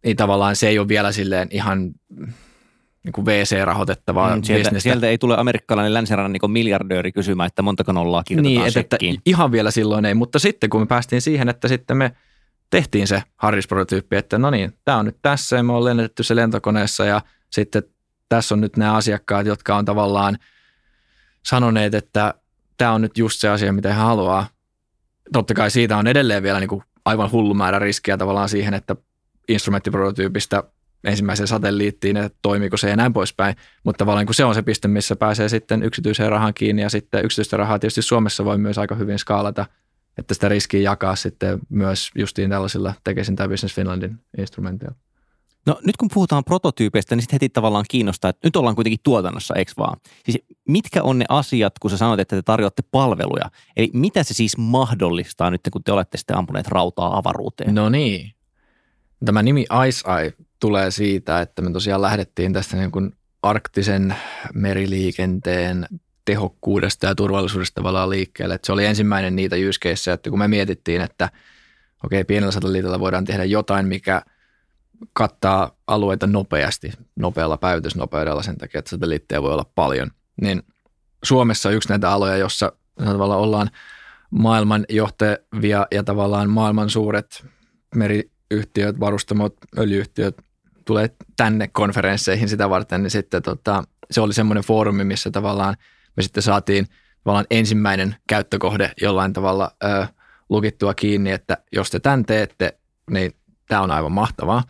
niin 0.04 0.16
tavallaan 0.16 0.56
se 0.56 0.68
ei 0.68 0.78
ole 0.78 0.88
vielä 0.88 1.12
silleen 1.12 1.48
ihan 1.50 1.94
niin 3.04 3.12
kuin 3.12 3.26
VC-rahoitettavaa 3.26 4.36
mm, 4.36 4.42
sieltä, 4.42 4.80
sieltä, 4.80 5.06
ei 5.06 5.18
tule 5.18 5.36
amerikkalainen 5.38 5.94
länsirannan 5.94 6.32
niin 6.32 6.50
miljardööri 6.50 7.12
kysymään, 7.12 7.46
että 7.46 7.62
montako 7.62 7.92
nollaa 7.92 8.24
kirjoitetaan 8.24 8.64
niin, 8.64 8.78
että, 8.78 8.96
että 8.96 9.20
ihan 9.26 9.52
vielä 9.52 9.70
silloin 9.70 10.04
ei, 10.04 10.14
mutta 10.14 10.38
sitten 10.38 10.70
kun 10.70 10.80
me 10.80 10.86
päästiin 10.86 11.22
siihen, 11.22 11.48
että 11.48 11.68
sitten 11.68 11.96
me 11.96 12.12
tehtiin 12.70 13.06
se 13.06 13.22
Harris-prototyyppi, 13.36 14.16
että 14.16 14.38
no 14.38 14.50
niin, 14.50 14.72
tämä 14.84 14.98
on 14.98 15.04
nyt 15.04 15.16
tässä 15.22 15.56
ja 15.56 15.62
me 15.62 15.72
on 15.72 15.84
lennetty 15.84 16.22
se 16.22 16.36
lentokoneessa 16.36 17.04
ja 17.04 17.20
sitten 17.50 17.82
tässä 18.28 18.54
on 18.54 18.60
nyt 18.60 18.76
nämä 18.76 18.94
asiakkaat, 18.94 19.46
jotka 19.46 19.76
on 19.76 19.84
tavallaan 19.84 20.38
sanoneet, 21.46 21.94
että 21.94 22.34
tämä 22.76 22.92
on 22.92 23.00
nyt 23.00 23.18
just 23.18 23.40
se 23.40 23.48
asia, 23.48 23.72
mitä 23.72 23.88
he 23.88 24.00
haluaa. 24.00 24.46
Totta 25.32 25.54
kai 25.54 25.70
siitä 25.70 25.96
on 25.96 26.06
edelleen 26.06 26.42
vielä 26.42 26.60
niin 26.60 26.68
kuin 26.68 26.82
aivan 27.04 27.30
hullu 27.30 27.54
määrä 27.54 27.78
riskiä 27.78 28.16
tavallaan 28.16 28.48
siihen, 28.48 28.74
että 28.74 28.96
instrumenttiprototyypistä 29.48 30.62
ensimmäiseen 31.04 31.46
satelliittiin, 31.46 32.16
että 32.16 32.38
toimiiko 32.42 32.76
se 32.76 32.90
ja 32.90 32.96
näin 32.96 33.12
poispäin. 33.12 33.56
Mutta 33.84 33.98
tavallaan 33.98 34.26
kun 34.26 34.34
se 34.34 34.44
on 34.44 34.54
se 34.54 34.62
piste, 34.62 34.88
missä 34.88 35.16
pääsee 35.16 35.48
sitten 35.48 35.82
yksityiseen 35.82 36.30
rahaan 36.30 36.54
kiinni 36.54 36.82
ja 36.82 36.90
sitten 36.90 37.24
yksityistä 37.24 37.56
rahaa 37.56 37.78
tietysti 37.78 38.02
Suomessa 38.02 38.44
voi 38.44 38.58
myös 38.58 38.78
aika 38.78 38.94
hyvin 38.94 39.18
skaalata, 39.18 39.66
että 40.18 40.34
sitä 40.34 40.48
riskiä 40.48 40.80
jakaa 40.80 41.16
sitten 41.16 41.58
myös 41.68 42.10
justiin 42.14 42.50
tällaisilla 42.50 42.94
Tekesin 43.04 43.36
tai 43.36 43.48
Business 43.48 43.74
Finlandin 43.74 44.18
instrumenteilla. 44.38 44.96
No 45.66 45.80
nyt 45.86 45.96
kun 45.96 46.08
puhutaan 46.14 46.44
prototyypeistä, 46.44 47.16
niin 47.16 47.22
sitten 47.22 47.34
heti 47.34 47.48
tavallaan 47.48 47.84
kiinnostaa, 47.90 48.28
että 48.28 48.46
nyt 48.46 48.56
ollaan 48.56 48.74
kuitenkin 48.74 49.00
tuotannossa, 49.02 49.54
eikö 49.54 49.72
vaan? 49.78 49.96
Siis 50.24 50.38
mitkä 50.68 51.02
on 51.02 51.18
ne 51.18 51.24
asiat, 51.28 51.78
kun 51.78 51.90
sä 51.90 51.96
sanoit, 51.96 52.20
että 52.20 52.36
te 52.36 52.42
tarjoatte 52.42 52.82
palveluja? 52.90 53.50
Eli 53.76 53.90
mitä 53.92 54.22
se 54.22 54.34
siis 54.34 54.58
mahdollistaa 54.58 55.50
nyt, 55.50 55.60
kun 55.72 55.84
te 55.84 55.92
olette 55.92 56.18
sitten 56.18 56.36
ampuneet 56.36 56.68
rautaa 56.68 57.18
avaruuteen? 57.18 57.74
No 57.74 57.88
niin. 57.88 58.34
Tämä 59.24 59.42
nimi 59.42 59.66
Ice 59.88 60.12
Eye 60.20 60.32
tulee 60.60 60.90
siitä, 60.90 61.40
että 61.40 61.62
me 61.62 61.70
tosiaan 61.70 62.02
lähdettiin 62.02 62.52
tästä 62.52 62.76
niin 62.76 62.90
kuin 62.90 63.16
arktisen 63.42 64.16
meriliikenteen 64.54 65.86
tehokkuudesta 66.24 67.06
ja 67.06 67.14
turvallisuudesta 67.14 67.74
tavallaan 67.74 68.10
liikkeelle. 68.10 68.54
Että 68.54 68.66
se 68.66 68.72
oli 68.72 68.86
ensimmäinen 68.86 69.36
niitä 69.36 69.56
case, 69.82 70.12
että 70.12 70.30
kun 70.30 70.38
me 70.38 70.48
mietittiin, 70.48 71.00
että 71.00 71.30
okei, 72.04 72.24
pienellä 72.24 72.52
satelliitilla 72.52 73.00
voidaan 73.00 73.24
tehdä 73.24 73.44
jotain, 73.44 73.86
mikä 73.86 74.22
kattaa 75.12 75.76
alueita 75.86 76.26
nopeasti, 76.26 76.92
nopealla 77.16 77.56
päivitysnopeudella 77.56 78.42
sen 78.42 78.58
takia, 78.58 78.78
että 78.78 78.90
satelliitteja 78.90 79.42
voi 79.42 79.52
olla 79.52 79.70
paljon, 79.74 80.10
niin 80.40 80.62
Suomessa 81.24 81.68
on 81.68 81.74
yksi 81.74 81.88
näitä 81.88 82.10
aloja, 82.10 82.36
jossa 82.36 82.72
tavallaan 82.96 83.40
ollaan 83.40 83.70
maailman 84.30 84.84
johtavia 84.88 85.86
ja 85.90 86.04
tavallaan 86.04 86.50
maailman 86.50 86.90
suuret 86.90 87.44
meriyhtiöt, 88.50 89.00
varustamot, 89.00 89.56
öljyyhtiöt 89.78 90.36
tulee 90.84 91.10
tänne 91.36 91.68
konferensseihin 91.68 92.48
sitä 92.48 92.70
varten, 92.70 93.02
niin 93.02 93.10
sitten 93.10 93.42
tota, 93.42 93.84
se 94.10 94.20
oli 94.20 94.32
semmoinen 94.32 94.64
foorumi, 94.64 95.04
missä 95.04 95.30
tavallaan 95.30 95.76
me 96.16 96.22
sitten 96.22 96.42
saatiin 96.42 96.86
tavallaan 97.24 97.46
ensimmäinen 97.50 98.16
käyttökohde 98.28 98.92
jollain 99.00 99.32
tavalla 99.32 99.70
ö, 99.84 100.06
lukittua 100.48 100.94
kiinni, 100.94 101.30
että 101.30 101.58
jos 101.72 101.90
te 101.90 102.00
tämän 102.00 102.24
teette, 102.24 102.78
niin 103.10 103.32
tämä 103.68 103.80
on 103.80 103.90
aivan 103.90 104.12
mahtavaa. 104.12 104.62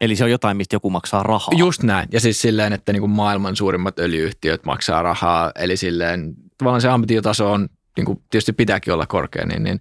Eli 0.00 0.16
se 0.16 0.24
on 0.24 0.30
jotain, 0.30 0.56
mistä 0.56 0.76
joku 0.76 0.90
maksaa 0.90 1.22
rahaa. 1.22 1.54
Just 1.56 1.82
näin. 1.82 2.08
Ja 2.12 2.20
siis 2.20 2.42
silleen, 2.42 2.72
että 2.72 2.92
niin 2.92 3.00
kuin 3.00 3.10
maailman 3.10 3.56
suurimmat 3.56 3.98
öljyyhtiöt 3.98 4.64
maksaa 4.64 5.02
rahaa. 5.02 5.52
Eli 5.58 5.76
silleen 5.76 6.34
tavallaan 6.58 6.80
se 6.80 6.88
ambitiotaso 6.88 7.52
on, 7.52 7.68
niin 7.96 8.04
kuin 8.04 8.22
tietysti 8.30 8.52
pitääkin 8.52 8.92
olla 8.92 9.06
korkea, 9.06 9.46
niin, 9.46 9.62
niin 9.62 9.80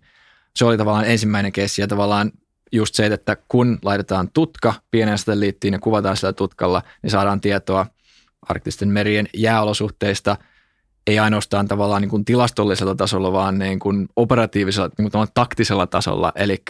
se 0.55 0.65
oli 0.65 0.77
tavallaan 0.77 1.05
ensimmäinen 1.05 1.51
kessi. 1.51 1.81
Ja 1.81 1.87
tavallaan 1.87 2.31
just 2.71 2.95
se, 2.95 3.05
että 3.05 3.37
kun 3.47 3.79
laitetaan 3.83 4.29
tutka 4.33 4.73
pienen 4.91 5.17
satelliittiin 5.17 5.73
ja 5.73 5.79
kuvataan 5.79 6.17
sillä 6.17 6.33
tutkalla, 6.33 6.81
niin 7.03 7.11
saadaan 7.11 7.41
tietoa 7.41 7.85
arktisten 8.41 8.89
merien 8.89 9.27
jääolosuhteista, 9.33 10.37
ei 11.07 11.19
ainoastaan 11.19 11.67
tavallaan 11.67 12.01
niin 12.01 12.09
kuin 12.09 12.25
tilastollisella 12.25 12.95
tasolla, 12.95 13.31
vaan 13.31 13.59
niin 13.59 13.79
kuin 13.79 14.09
operatiivisella, 14.15 14.89
niin 14.97 15.11
kuin 15.11 15.27
taktisella 15.33 15.87
tasolla. 15.87 16.31
Eli 16.35 16.63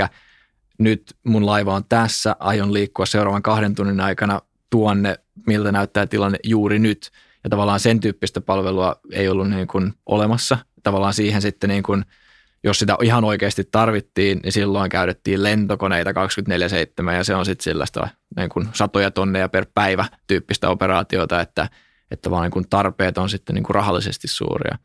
nyt 0.77 1.15
mun 1.23 1.45
laiva 1.45 1.75
on 1.75 1.85
tässä, 1.89 2.35
aion 2.39 2.73
liikkua 2.73 3.05
seuraavan 3.05 3.41
kahden 3.41 3.75
tunnin 3.75 3.99
aikana 3.99 4.41
tuonne, 4.69 5.19
miltä 5.47 5.71
näyttää 5.71 6.07
tilanne 6.07 6.37
juuri 6.43 6.79
nyt. 6.79 7.11
Ja 7.43 7.49
tavallaan 7.49 7.79
sen 7.79 7.99
tyyppistä 7.99 8.41
palvelua 8.41 8.95
ei 9.11 9.27
ollut 9.27 9.49
niin 9.49 9.67
kuin 9.67 9.93
olemassa. 10.05 10.57
Tavallaan 10.83 11.13
siihen 11.13 11.41
sitten 11.41 11.69
niin 11.69 11.83
kuin– 11.83 12.05
jos 12.63 12.79
sitä 12.79 12.97
ihan 13.01 13.23
oikeasti 13.23 13.63
tarvittiin, 13.71 14.39
niin 14.43 14.51
silloin 14.51 14.89
käytettiin 14.89 15.43
lentokoneita 15.43 16.11
24-7 16.11 17.11
ja 17.13 17.23
se 17.23 17.35
on 17.35 17.45
sitten 17.45 17.63
sellaista 17.63 18.07
niin 18.37 18.49
kuin 18.49 18.67
satoja 18.73 19.11
tonneja 19.11 19.49
per 19.49 19.65
päivä 19.73 20.05
tyyppistä 20.27 20.69
operaatiota, 20.69 21.41
että, 21.41 21.69
että 22.11 22.31
vaan 22.31 22.43
niin 22.43 22.51
kuin 22.51 22.69
tarpeet 22.69 23.17
on 23.17 23.29
sitten 23.29 23.55
niin 23.55 23.63
kuin 23.63 23.75
rahallisesti 23.75 24.27
suuria. 24.27 24.77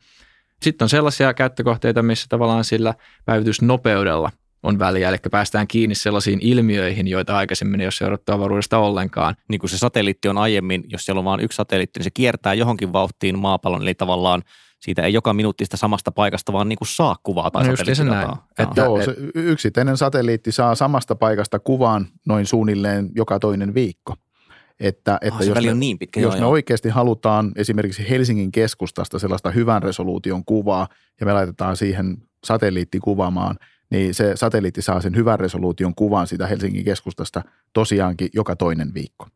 Sitten 0.61 0.85
on 0.85 0.89
sellaisia 0.89 1.33
käyttökohteita, 1.33 2.03
missä 2.03 2.25
tavallaan 2.29 2.63
sillä 2.63 2.93
päivitysnopeudella 3.25 4.31
on 4.63 4.79
väliä, 4.79 5.09
eli 5.09 5.17
päästään 5.31 5.67
kiinni 5.67 5.95
sellaisiin 5.95 6.39
ilmiöihin, 6.41 7.07
joita 7.07 7.37
aikaisemmin 7.37 7.81
ei 7.81 7.85
ole 7.85 7.91
seurattu 7.91 8.31
avaruudesta 8.31 8.77
ollenkaan. 8.77 9.35
Niin 9.49 9.59
kuin 9.59 9.69
se 9.69 9.77
satelliitti 9.77 10.27
on 10.27 10.37
aiemmin, 10.37 10.83
jos 10.87 11.05
siellä 11.05 11.19
on 11.19 11.25
vain 11.25 11.39
yksi 11.39 11.55
satelliitti, 11.55 11.99
niin 11.99 12.03
se 12.03 12.11
kiertää 12.11 12.53
johonkin 12.53 12.93
vauhtiin 12.93 13.39
maapallon, 13.39 13.81
eli 13.81 13.93
tavallaan 13.93 14.43
siitä 14.79 15.01
ei 15.01 15.13
joka 15.13 15.33
minuutti 15.33 15.65
sitä 15.65 15.77
samasta 15.77 16.11
paikasta 16.11 16.53
vaan 16.53 16.69
niin 16.69 16.77
kuin 16.77 16.87
saa 16.87 17.15
kuvaa 17.23 17.51
tai 17.51 17.67
No 17.67 17.75
satelliittidataa. 17.75 18.47
Että- 18.59 18.81
Joo, 18.81 19.01
se 19.05 19.15
yksittäinen 19.35 19.97
satelliitti 19.97 20.51
saa 20.51 20.75
samasta 20.75 21.15
paikasta 21.15 21.59
kuvan 21.59 22.07
noin 22.27 22.45
suunnilleen 22.45 23.09
joka 23.15 23.39
toinen 23.39 23.73
viikko. 23.73 24.13
Että, 24.79 25.17
että 25.21 25.35
Ah, 25.35 25.41
se 25.41 25.47
jos, 25.47 25.55
väli 25.55 25.67
me, 25.67 25.73
niin 25.73 25.99
pitkä, 25.99 26.19
jos 26.19 26.33
joo, 26.33 26.39
me 26.39 26.43
joo. 26.43 26.51
oikeasti 26.51 26.89
halutaan 26.89 27.51
esimerkiksi 27.55 28.09
Helsingin 28.09 28.51
keskustasta 28.51 29.19
sellaista 29.19 29.51
hyvän 29.51 29.83
resoluution 29.83 30.45
kuvaa 30.45 30.87
ja 31.19 31.25
me 31.25 31.33
laitetaan 31.33 31.77
siihen 31.77 32.17
satelliitti 32.43 32.99
kuvaamaan, 32.99 33.55
niin 33.89 34.13
se 34.13 34.31
satelliitti 34.35 34.81
saa 34.81 35.01
sen 35.01 35.15
hyvän 35.15 35.39
resoluution 35.39 35.95
kuvan 35.95 36.27
sitä 36.27 36.47
Helsingin 36.47 36.85
keskustasta 36.85 37.41
tosiaankin 37.73 38.29
joka 38.33 38.55
toinen 38.55 38.93
viikko. 38.93 39.27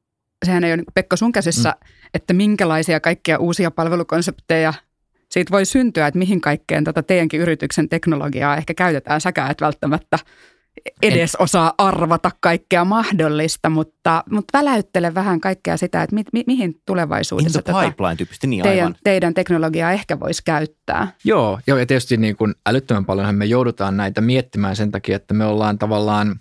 Sehän 0.45 0.63
ei 0.63 0.73
ole 0.73 0.83
Pekka 0.93 1.15
sun 1.15 1.31
käsissä, 1.31 1.69
mm. 1.69 1.87
että 2.13 2.33
minkälaisia 2.33 2.99
kaikkia 2.99 3.37
uusia 3.39 3.71
palvelukonsepteja 3.71 4.73
siitä 5.31 5.51
voi 5.51 5.65
syntyä, 5.65 6.07
että 6.07 6.17
mihin 6.17 6.41
kaikkeen 6.41 6.83
tota 6.83 7.03
teidänkin 7.03 7.41
yrityksen 7.41 7.89
teknologiaa 7.89 8.57
ehkä 8.57 8.73
käytetään. 8.73 9.21
Säkään 9.21 9.51
et 9.51 9.61
välttämättä 9.61 10.19
edes 11.01 11.35
osaa 11.35 11.73
arvata 11.77 12.31
kaikkea 12.39 12.85
mahdollista, 12.85 13.69
mutta, 13.69 14.23
mutta 14.29 14.57
väläyttele 14.57 15.13
vähän 15.13 15.41
kaikkea 15.41 15.77
sitä, 15.77 16.03
että 16.03 16.15
mi, 16.15 16.23
mi, 16.33 16.43
mihin 16.47 16.71
In 16.71 16.81
tulevaisuudessa 16.85 17.61
the 17.61 17.73
tota 17.73 17.89
pipeline 17.89 18.15
tyyppisesti, 18.15 18.47
niin 18.47 18.63
teidän, 18.63 18.85
aivan. 18.85 18.95
teidän 19.03 19.33
teknologiaa 19.33 19.91
ehkä 19.91 20.19
voisi 20.19 20.41
käyttää. 20.45 21.07
Joo, 21.23 21.59
joo, 21.67 21.77
ja 21.77 21.85
tietysti 21.85 22.17
niin 22.17 22.35
kuin 22.35 22.55
älyttömän 22.65 23.05
paljonhan 23.05 23.35
me 23.35 23.45
joudutaan 23.45 23.97
näitä 23.97 24.21
miettimään 24.21 24.75
sen 24.75 24.91
takia, 24.91 25.15
että 25.15 25.33
me 25.33 25.45
ollaan 25.45 25.77
tavallaan 25.77 26.35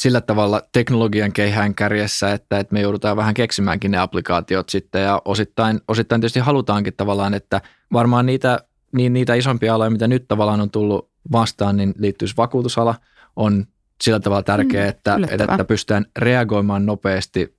sillä 0.00 0.20
tavalla 0.20 0.62
teknologian 0.72 1.32
keihään 1.32 1.74
kärjessä, 1.74 2.32
että, 2.32 2.58
että 2.58 2.72
me 2.74 2.80
joudutaan 2.80 3.16
vähän 3.16 3.34
keksimäänkin 3.34 3.90
ne 3.90 3.98
applikaatiot 3.98 4.68
sitten 4.68 5.02
ja 5.02 5.22
osittain, 5.24 5.80
osittain 5.88 6.20
tietysti 6.20 6.38
halutaankin 6.38 6.94
tavallaan, 6.96 7.34
että 7.34 7.60
varmaan 7.92 8.26
niitä, 8.26 8.60
niin 8.92 9.12
niitä 9.12 9.34
isompia 9.34 9.74
aloja, 9.74 9.90
mitä 9.90 10.08
nyt 10.08 10.28
tavallaan 10.28 10.60
on 10.60 10.70
tullut 10.70 11.10
vastaan, 11.32 11.76
niin 11.76 11.94
liittyisi 11.98 12.36
vakuutusala, 12.36 12.94
on 13.36 13.66
sillä 14.02 14.20
tavalla 14.20 14.42
tärkeä, 14.42 14.82
Mm, 14.82 14.88
että, 14.88 15.14
yllättävää. 15.14 15.54
että 15.54 15.64
pystytään 15.64 16.06
reagoimaan 16.18 16.86
nopeasti 16.86 17.56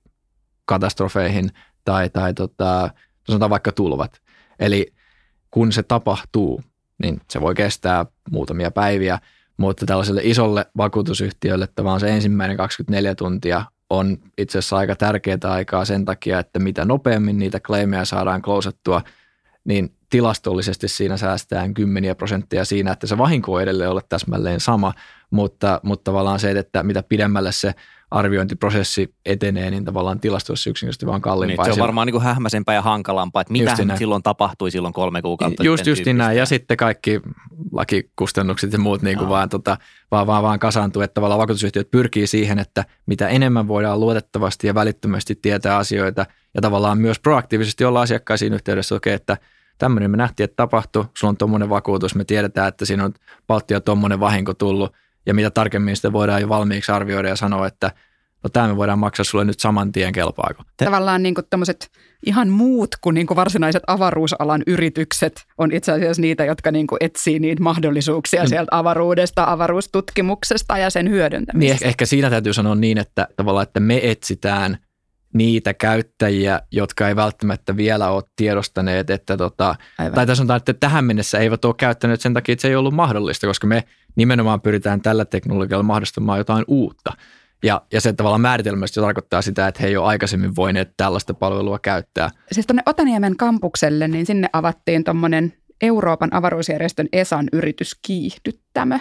katastrofeihin 0.64 1.50
tai, 1.84 2.10
tai 2.10 2.34
tota, 2.34 2.90
sanotaan 3.26 3.50
vaikka 3.50 3.72
tulvat. 3.72 4.20
Eli 4.58 4.92
kun 5.50 5.72
se 5.72 5.82
tapahtuu, 5.82 6.62
niin 7.02 7.20
se 7.30 7.40
voi 7.40 7.54
kestää 7.54 8.06
muutamia 8.30 8.70
päiviä, 8.70 9.18
mutta 9.62 9.86
tällaiselle 9.86 10.20
isolle 10.24 10.66
vakuutusyhtiölle 10.76 11.68
vaan 11.84 12.00
se 12.00 12.08
ensimmäinen 12.08 12.56
24 12.56 13.14
tuntia 13.14 13.64
on 13.90 14.18
itse 14.38 14.58
asiassa 14.58 14.76
aika 14.76 14.96
tärkeää 14.96 15.38
aikaa 15.44 15.84
sen 15.84 16.04
takia, 16.04 16.38
että 16.38 16.58
mitä 16.58 16.84
nopeammin 16.84 17.38
niitä 17.38 17.60
claimeja 17.60 18.04
saadaan 18.04 18.42
klousattua, 18.42 19.02
niin 19.64 19.94
tilastollisesti 20.10 20.88
siinä 20.88 21.16
säästään 21.16 21.74
kymmeniä 21.74 22.14
prosenttia 22.14 22.64
siinä, 22.64 22.92
että 22.92 23.06
se 23.06 23.18
vahinko 23.18 23.60
edelleen 23.60 23.90
olla 23.90 24.00
täsmälleen 24.08 24.60
sama, 24.60 24.94
mutta, 25.30 25.80
mutta 25.82 26.04
tavallaan 26.04 26.40
se, 26.40 26.50
että 26.50 26.82
mitä 26.82 27.02
pidemmälle 27.02 27.52
se 27.52 27.74
arviointiprosessi 28.12 29.14
etenee, 29.26 29.70
niin 29.70 29.84
tavallaan 29.84 30.20
tilastossa 30.20 30.70
yksinkertaisesti 30.70 31.06
vaan 31.06 31.16
Niin, 31.16 31.22
kalliimpaa. 31.22 31.64
se 31.64 31.72
on 31.72 31.78
varmaan 31.78 32.06
niin 32.06 32.12
kuin 32.12 32.22
hämmäisempää 32.24 32.74
ja 32.74 32.82
hankalampaa, 32.82 33.40
että 33.42 33.52
mitä 33.52 33.76
silloin 33.98 34.22
tapahtui 34.22 34.70
silloin 34.70 34.94
kolme 34.94 35.22
kuukautta 35.22 35.64
Just, 35.64 35.86
just 35.86 35.98
tyyppistä. 35.98 36.12
näin. 36.18 36.38
Ja 36.38 36.46
sitten 36.46 36.76
kaikki 36.76 37.20
lakikustannukset 37.72 38.72
ja 38.72 38.78
muut 38.78 39.02
niin 39.02 39.18
kuin 39.18 39.28
vaan, 39.28 39.48
tota, 39.48 39.76
vaan, 40.10 40.26
vaan, 40.26 40.42
vaan 40.42 40.58
kasaantuu, 40.58 41.02
että 41.02 41.14
tavallaan 41.14 41.40
vakuutusyhtiöt 41.40 41.90
pyrkii 41.90 42.26
siihen, 42.26 42.58
että 42.58 42.84
mitä 43.06 43.28
enemmän 43.28 43.68
voidaan 43.68 44.00
luotettavasti 44.00 44.66
ja 44.66 44.74
välittömästi 44.74 45.34
tietää 45.34 45.76
asioita 45.76 46.26
ja 46.54 46.60
tavallaan 46.60 46.98
myös 46.98 47.18
proaktiivisesti 47.18 47.84
olla 47.84 48.00
asiakkaisiin 48.00 48.52
yhteydessä, 48.54 48.94
okei, 48.94 49.14
että 49.14 49.36
tämmöinen 49.78 50.10
me 50.10 50.16
nähtiin, 50.16 50.44
että 50.44 50.56
tapahtui, 50.56 51.04
sulla 51.18 51.30
on 51.30 51.36
tuommoinen 51.36 51.70
vakuutus, 51.70 52.14
me 52.14 52.24
tiedetään, 52.24 52.68
että 52.68 52.84
siinä 52.84 53.04
on 53.04 53.14
palttia 53.46 53.80
tuommoinen 53.80 54.20
vahinko 54.20 54.54
tullut 54.54 54.92
ja 55.26 55.34
mitä 55.34 55.50
tarkemmin 55.50 55.96
sitä 55.96 56.12
voidaan 56.12 56.40
jo 56.40 56.48
valmiiksi 56.48 56.92
arvioida 56.92 57.28
ja 57.28 57.36
sanoa, 57.36 57.66
että 57.66 57.90
no 58.44 58.50
tämä 58.52 58.68
me 58.68 58.76
voidaan 58.76 58.98
maksaa 58.98 59.24
sulle 59.24 59.44
nyt 59.44 59.60
saman 59.60 59.92
tien 59.92 60.12
kelpaako. 60.12 60.62
Tavallaan 60.76 61.22
niin 61.22 61.34
tämmöiset 61.50 61.90
ihan 62.26 62.48
muut 62.48 62.90
kuin, 63.00 63.14
niin 63.14 63.26
kuin 63.26 63.36
varsinaiset 63.36 63.82
avaruusalan 63.86 64.62
yritykset 64.66 65.44
on 65.58 65.72
itse 65.72 65.92
asiassa 65.92 66.22
niitä, 66.22 66.44
jotka 66.44 66.70
niin 66.70 66.86
kuin 66.86 66.96
etsii 67.00 67.38
niitä 67.38 67.62
mahdollisuuksia 67.62 68.42
Mm. 68.42 68.48
sieltä 68.48 68.78
avaruudesta, 68.78 69.44
avaruustutkimuksesta 69.52 70.78
ja 70.78 70.90
sen 70.90 71.04
Niin 71.04 71.12
hyödyntämisestä. 71.14 71.74
ehkä, 71.74 71.88
ehkä 71.88 72.06
siinä 72.06 72.30
täytyy 72.30 72.52
sanoa 72.52 72.74
niin, 72.74 72.98
että 72.98 73.28
tavallaan, 73.36 73.62
että 73.62 73.80
me 73.80 74.10
etsitään 74.10 74.78
niitä 75.32 75.74
käyttäjiä, 75.74 76.60
jotka 76.70 77.08
ei 77.08 77.16
välttämättä 77.16 77.76
vielä 77.76 78.10
ole 78.10 78.22
tiedostaneet, 78.36 79.10
että 79.10 79.36
tota, 79.36 79.74
Aivan. 79.98 80.14
tai 80.14 80.26
tässä 80.26 80.38
sanotaan, 80.38 80.56
että 80.56 80.74
tähän 80.74 81.04
mennessä 81.04 81.38
eivät 81.38 81.64
ole 81.64 81.74
käyttäneet 81.78 82.20
sen 82.20 82.34
takia, 82.34 82.52
että 82.52 82.62
se 82.62 82.68
ei 82.68 82.76
ollut 82.76 82.94
mahdollista, 82.94 83.46
koska 83.46 83.66
me 83.66 83.84
nimenomaan 84.16 84.60
pyritään 84.60 85.00
tällä 85.00 85.24
teknologialla 85.24 85.82
mahdollistamaan 85.82 86.38
jotain 86.38 86.64
uutta. 86.68 87.12
Ja, 87.64 87.82
ja 87.92 88.00
se 88.00 88.12
tavallaan 88.12 88.40
määritelmästi 88.40 89.00
tarkoittaa 89.00 89.42
sitä, 89.42 89.68
että 89.68 89.82
he 89.82 89.88
ei 89.88 89.96
ole 89.96 90.06
aikaisemmin 90.06 90.56
voineet 90.56 90.92
tällaista 90.96 91.34
palvelua 91.34 91.78
käyttää. 91.78 92.30
Siis 92.52 92.66
tuonne 92.66 92.82
Otaniemen 92.86 93.36
kampukselle, 93.36 94.08
niin 94.08 94.26
sinne 94.26 94.48
avattiin 94.52 95.04
tuommoinen 95.04 95.52
Euroopan 95.82 96.34
avaruusjärjestön 96.34 97.08
ESAn 97.12 97.48
yritys 97.52 97.98
Kiihdyttämö. 98.06 98.98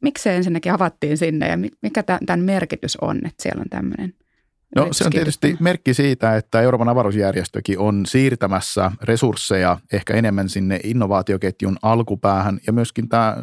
Miksi 0.00 0.22
se 0.22 0.36
ensinnäkin 0.36 0.72
avattiin 0.72 1.18
sinne 1.18 1.48
ja 1.48 1.56
mi- 1.56 1.70
mikä 1.82 2.02
tä- 2.02 2.18
tämän 2.26 2.40
merkitys 2.40 2.96
on, 2.96 3.16
että 3.16 3.42
siellä 3.42 3.60
on 3.60 3.70
tämmöinen 3.70 4.14
No 4.76 4.88
se 4.90 5.04
on 5.04 5.10
tietysti 5.10 5.56
merkki 5.60 5.94
siitä, 5.94 6.36
että 6.36 6.60
Euroopan 6.60 6.88
avaruusjärjestökin 6.88 7.78
on 7.78 8.06
siirtämässä 8.06 8.92
resursseja 9.02 9.78
ehkä 9.92 10.14
enemmän 10.14 10.48
sinne 10.48 10.80
innovaatioketjun 10.84 11.76
alkupäähän. 11.82 12.58
Ja 12.66 12.72
myöskin 12.72 13.08
tämä 13.08 13.36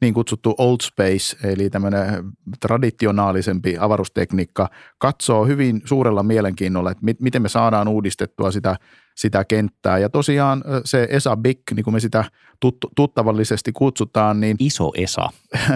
niin 0.00 0.14
kutsuttu 0.14 0.54
old 0.58 0.78
space, 0.82 1.48
eli 1.48 1.70
tämmöinen 1.70 2.24
traditionaalisempi 2.60 3.76
avaruustekniikka, 3.80 4.68
katsoo 4.98 5.46
hyvin 5.46 5.82
suurella 5.84 6.22
mielenkiinnolla, 6.22 6.90
että 6.90 7.04
mit, 7.04 7.20
miten 7.20 7.42
me 7.42 7.48
saadaan 7.48 7.88
uudistettua 7.88 8.50
sitä, 8.50 8.76
sitä 9.18 9.44
kenttää. 9.44 9.98
Ja 9.98 10.08
tosiaan 10.08 10.64
se 10.84 11.06
ESA 11.10 11.36
Big, 11.36 11.60
niin 11.74 11.84
kuin 11.84 11.94
me 11.94 12.00
sitä 12.00 12.24
tuttu, 12.60 12.90
tuttavallisesti 12.96 13.72
kutsutaan, 13.72 14.40
niin 14.40 14.56
Iso 14.68 14.92
Esa. 14.94 15.28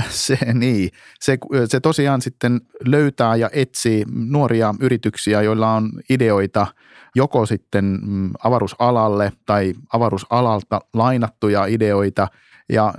se, 0.09 0.39
niin, 0.55 0.91
se, 1.21 1.39
se 1.69 1.81
tosiaan 1.81 2.23
sitten 2.23 2.61
löytää 2.87 3.37
ja 3.37 3.51
etsii 3.53 4.05
nuoria 4.11 4.75
yrityksiä, 4.81 5.43
joilla 5.43 5.73
on 5.73 5.91
ideoita 6.11 6.67
joko 7.15 7.47
sitten 7.47 7.99
mm, 8.03 8.31
avaruusalalle 8.45 9.33
tai 9.47 9.75
avaruusalalta 9.93 10.81
lainattuja 10.95 11.67
ideoita 11.67 12.29
ja 12.69 12.95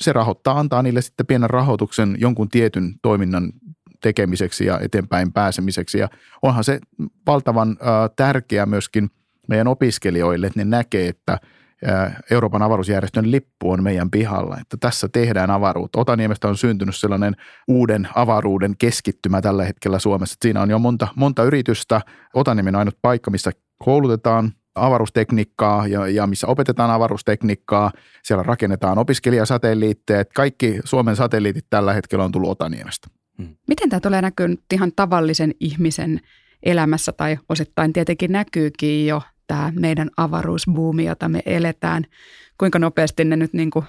se 0.00 0.12
rahoittaa, 0.12 0.58
antaa 0.58 0.82
niille 0.82 1.02
sitten 1.02 1.26
pienen 1.26 1.50
rahoituksen 1.50 2.16
jonkun 2.18 2.48
tietyn 2.48 2.94
toiminnan 3.02 3.52
tekemiseksi 4.02 4.66
ja 4.66 4.80
eteenpäin 4.80 5.32
pääsemiseksi. 5.32 5.98
Ja 5.98 6.08
onhan 6.42 6.64
se 6.64 6.80
valtavan 7.26 7.70
äh, 7.70 7.86
tärkeä 8.16 8.66
myöskin 8.66 9.10
meidän 9.48 9.68
opiskelijoille, 9.68 10.46
että 10.46 10.60
ne 10.60 10.64
näkee, 10.64 11.08
että 11.08 11.38
Euroopan 12.30 12.62
avaruusjärjestön 12.62 13.30
lippu 13.30 13.70
on 13.70 13.82
meidän 13.82 14.10
pihalla, 14.10 14.58
että 14.60 14.76
tässä 14.80 15.08
tehdään 15.08 15.50
avaruutta. 15.50 16.00
Otaniemestä 16.00 16.48
on 16.48 16.56
syntynyt 16.56 16.96
sellainen 16.96 17.36
uuden 17.68 18.08
avaruuden 18.14 18.74
keskittymä 18.78 19.42
tällä 19.42 19.64
hetkellä 19.64 19.98
Suomessa. 19.98 20.36
Siinä 20.42 20.62
on 20.62 20.70
jo 20.70 20.78
monta, 20.78 21.08
monta 21.16 21.44
yritystä. 21.44 22.00
Otaniemen 22.34 22.74
on 22.74 22.78
ainut 22.78 22.98
paikka, 23.02 23.30
missä 23.30 23.50
koulutetaan 23.84 24.52
avaruustekniikkaa 24.74 25.86
ja, 25.86 26.08
ja 26.08 26.26
missä 26.26 26.46
opetetaan 26.46 26.90
avaruustekniikkaa. 26.90 27.90
Siellä 28.22 28.42
rakennetaan 28.42 28.98
opiskelijasatelliitteja. 28.98 30.24
Kaikki 30.24 30.80
Suomen 30.84 31.16
satelliitit 31.16 31.66
tällä 31.70 31.92
hetkellä 31.92 32.24
on 32.24 32.32
tullut 32.32 32.50
Otaniemestä. 32.50 33.08
Miten 33.68 33.88
tämä 33.88 34.00
tulee 34.00 34.22
näkyä 34.22 34.48
nyt 34.48 34.60
ihan 34.72 34.92
tavallisen 34.96 35.54
ihmisen 35.60 36.20
elämässä 36.62 37.12
tai 37.12 37.38
osittain 37.48 37.92
tietenkin 37.92 38.32
näkyykin 38.32 39.06
jo 39.06 39.22
tämä 39.46 39.72
meidän 39.80 40.10
avaruusbuumi, 40.16 41.04
jota 41.04 41.28
me 41.28 41.42
eletään. 41.46 42.04
Kuinka 42.58 42.78
nopeasti 42.78 43.24
ne 43.24 43.36
nyt 43.36 43.52
niin 43.52 43.70
kuin 43.70 43.84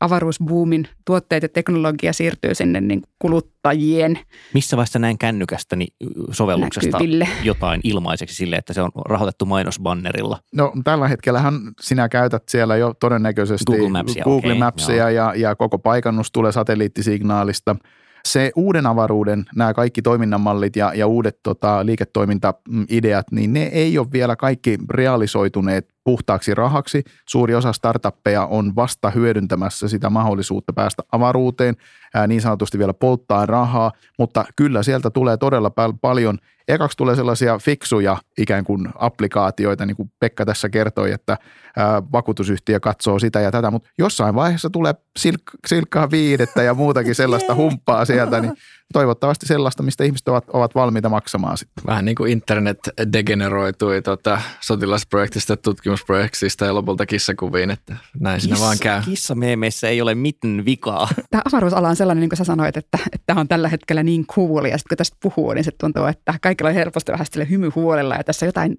avaruusbuumin 0.00 0.88
tuotteet 1.04 1.42
ja 1.42 1.48
teknologia 1.48 2.12
siirtyy 2.12 2.54
sinne 2.54 2.80
niin 2.80 3.02
kuluttajien 3.18 4.18
Missä 4.54 4.76
vaiheessa 4.76 4.98
näin 4.98 5.18
kännykästä 5.18 5.76
niin 5.76 5.94
sovelluksesta 6.30 6.90
näkyville. 6.90 7.28
jotain 7.42 7.80
ilmaiseksi 7.84 8.36
sille, 8.36 8.56
että 8.56 8.72
se 8.72 8.82
on 8.82 8.90
rahoitettu 9.08 9.44
mainosbannerilla? 9.44 10.38
No 10.52 10.72
tällä 10.84 11.08
hetkellähän 11.08 11.54
sinä 11.80 12.08
käytät 12.08 12.42
siellä 12.48 12.76
jo 12.76 12.94
todennäköisesti 13.00 13.64
Google 13.72 13.88
Mapsia, 13.88 14.24
Google 14.24 14.54
Mapsia 14.54 15.10
ja, 15.10 15.34
ja 15.36 15.56
koko 15.56 15.78
paikannus 15.78 16.32
tulee 16.32 16.52
satelliittisignaalista. 16.52 17.76
Se 18.24 18.52
uuden 18.56 18.86
avaruuden, 18.86 19.44
nämä 19.56 19.74
kaikki 19.74 20.02
toiminnanmallit 20.02 20.76
ja, 20.76 20.92
ja 20.94 21.06
uudet 21.06 21.38
tota, 21.42 21.86
liiketoimintaideat, 21.86 23.26
niin 23.30 23.52
ne 23.52 23.62
ei 23.62 23.98
ole 23.98 24.12
vielä 24.12 24.36
kaikki 24.36 24.78
realisoituneet 24.90 25.88
puhtaaksi 26.08 26.54
rahaksi. 26.54 27.04
Suuri 27.28 27.54
osa 27.54 27.72
startuppeja 27.72 28.46
on 28.46 28.76
vasta 28.76 29.10
hyödyntämässä 29.10 29.88
sitä 29.88 30.10
mahdollisuutta 30.10 30.72
päästä 30.72 31.02
avaruuteen, 31.12 31.76
ää, 32.14 32.26
niin 32.26 32.40
sanotusti 32.40 32.78
vielä 32.78 32.94
polttaa 32.94 33.46
rahaa, 33.46 33.92
mutta 34.18 34.44
kyllä 34.56 34.82
sieltä 34.82 35.10
tulee 35.10 35.36
todella 35.36 35.70
pal- 35.70 35.92
paljon. 36.00 36.38
Ekaksi 36.68 36.96
tulee 36.96 37.16
sellaisia 37.16 37.58
fiksuja 37.58 38.16
ikään 38.38 38.64
kuin 38.64 38.88
applikaatioita, 38.94 39.86
niin 39.86 39.96
kuin 39.96 40.10
Pekka 40.20 40.44
tässä 40.46 40.68
kertoi, 40.68 41.12
että 41.12 41.36
ää, 41.76 42.02
vakuutusyhtiö 42.12 42.80
katsoo 42.80 43.18
sitä 43.18 43.40
ja 43.40 43.50
tätä, 43.50 43.70
mutta 43.70 43.88
jossain 43.98 44.34
vaiheessa 44.34 44.70
tulee 44.70 44.94
silk- 45.18 45.58
silkkaa 45.66 46.10
viidettä 46.10 46.62
ja 46.62 46.74
muutakin 46.74 47.14
sellaista 47.14 47.54
humppaa 47.54 48.04
sieltä, 48.04 48.40
niin 48.40 48.52
toivottavasti 48.92 49.46
sellaista, 49.46 49.82
mistä 49.82 50.04
ihmiset 50.04 50.28
ovat, 50.28 50.44
ovat 50.52 50.74
valmiita 50.74 51.08
maksamaan 51.08 51.58
sitten. 51.58 51.84
Vähän 51.86 52.04
niin 52.04 52.14
kuin 52.14 52.32
internet 52.32 52.78
degeneroitui 53.12 54.02
tota, 54.02 54.40
sotilasprojektista, 54.60 55.56
tutkimusprojektista 55.56 56.64
ja 56.64 56.74
lopulta 56.74 57.06
kissakuviin, 57.06 57.70
että 57.70 57.96
näin 58.20 58.40
Kissa, 58.40 58.54
siinä 58.54 58.66
vaan 58.66 58.76
käy. 58.82 59.02
Kissameemeissä 59.04 59.88
ei 59.88 60.00
ole 60.00 60.14
mitään 60.14 60.64
vikaa. 60.64 61.08
Tämä 61.30 61.42
avaruusala 61.44 61.88
on 61.88 61.96
sellainen, 61.96 62.20
niin 62.20 62.30
kuin 62.30 62.38
sä 62.38 62.44
sanoit, 62.44 62.76
että, 62.76 62.98
että 63.12 63.24
tämä 63.26 63.40
on 63.40 63.48
tällä 63.48 63.68
hetkellä 63.68 64.02
niin 64.02 64.26
cool 64.26 64.64
ja 64.64 64.78
sitten 64.78 64.88
kun 64.88 64.96
tästä 64.96 65.16
puhuu, 65.22 65.52
niin 65.52 65.64
se 65.64 65.70
tuntuu, 65.80 66.04
että 66.04 66.34
kaikilla 66.42 66.68
on 66.68 66.74
helposti 66.74 67.12
vähän 67.12 67.26
sille 67.30 67.48
hymyhuolella 67.50 68.14
ja 68.14 68.24
tässä 68.24 68.46
on 68.46 68.48
jotain 68.48 68.78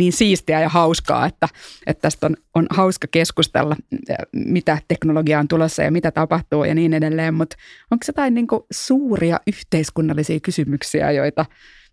niin 0.00 0.12
siistiä 0.12 0.60
ja 0.60 0.68
hauskaa, 0.68 1.26
että, 1.26 1.48
että 1.86 2.00
tästä 2.02 2.26
on, 2.26 2.36
on 2.54 2.66
hauska 2.70 3.08
keskustella, 3.10 3.76
mitä 4.32 4.78
teknologia 4.88 5.38
on 5.38 5.48
tulossa 5.48 5.82
ja 5.82 5.90
mitä 5.90 6.10
tapahtuu 6.10 6.64
ja 6.64 6.74
niin 6.74 6.94
edelleen, 6.94 7.34
mutta 7.34 7.56
onko 7.90 8.04
jotain 8.06 8.34
niin 8.34 8.46
suuria 8.70 9.40
yhteiskunnallisia 9.46 10.40
kysymyksiä, 10.40 11.10
joita 11.10 11.46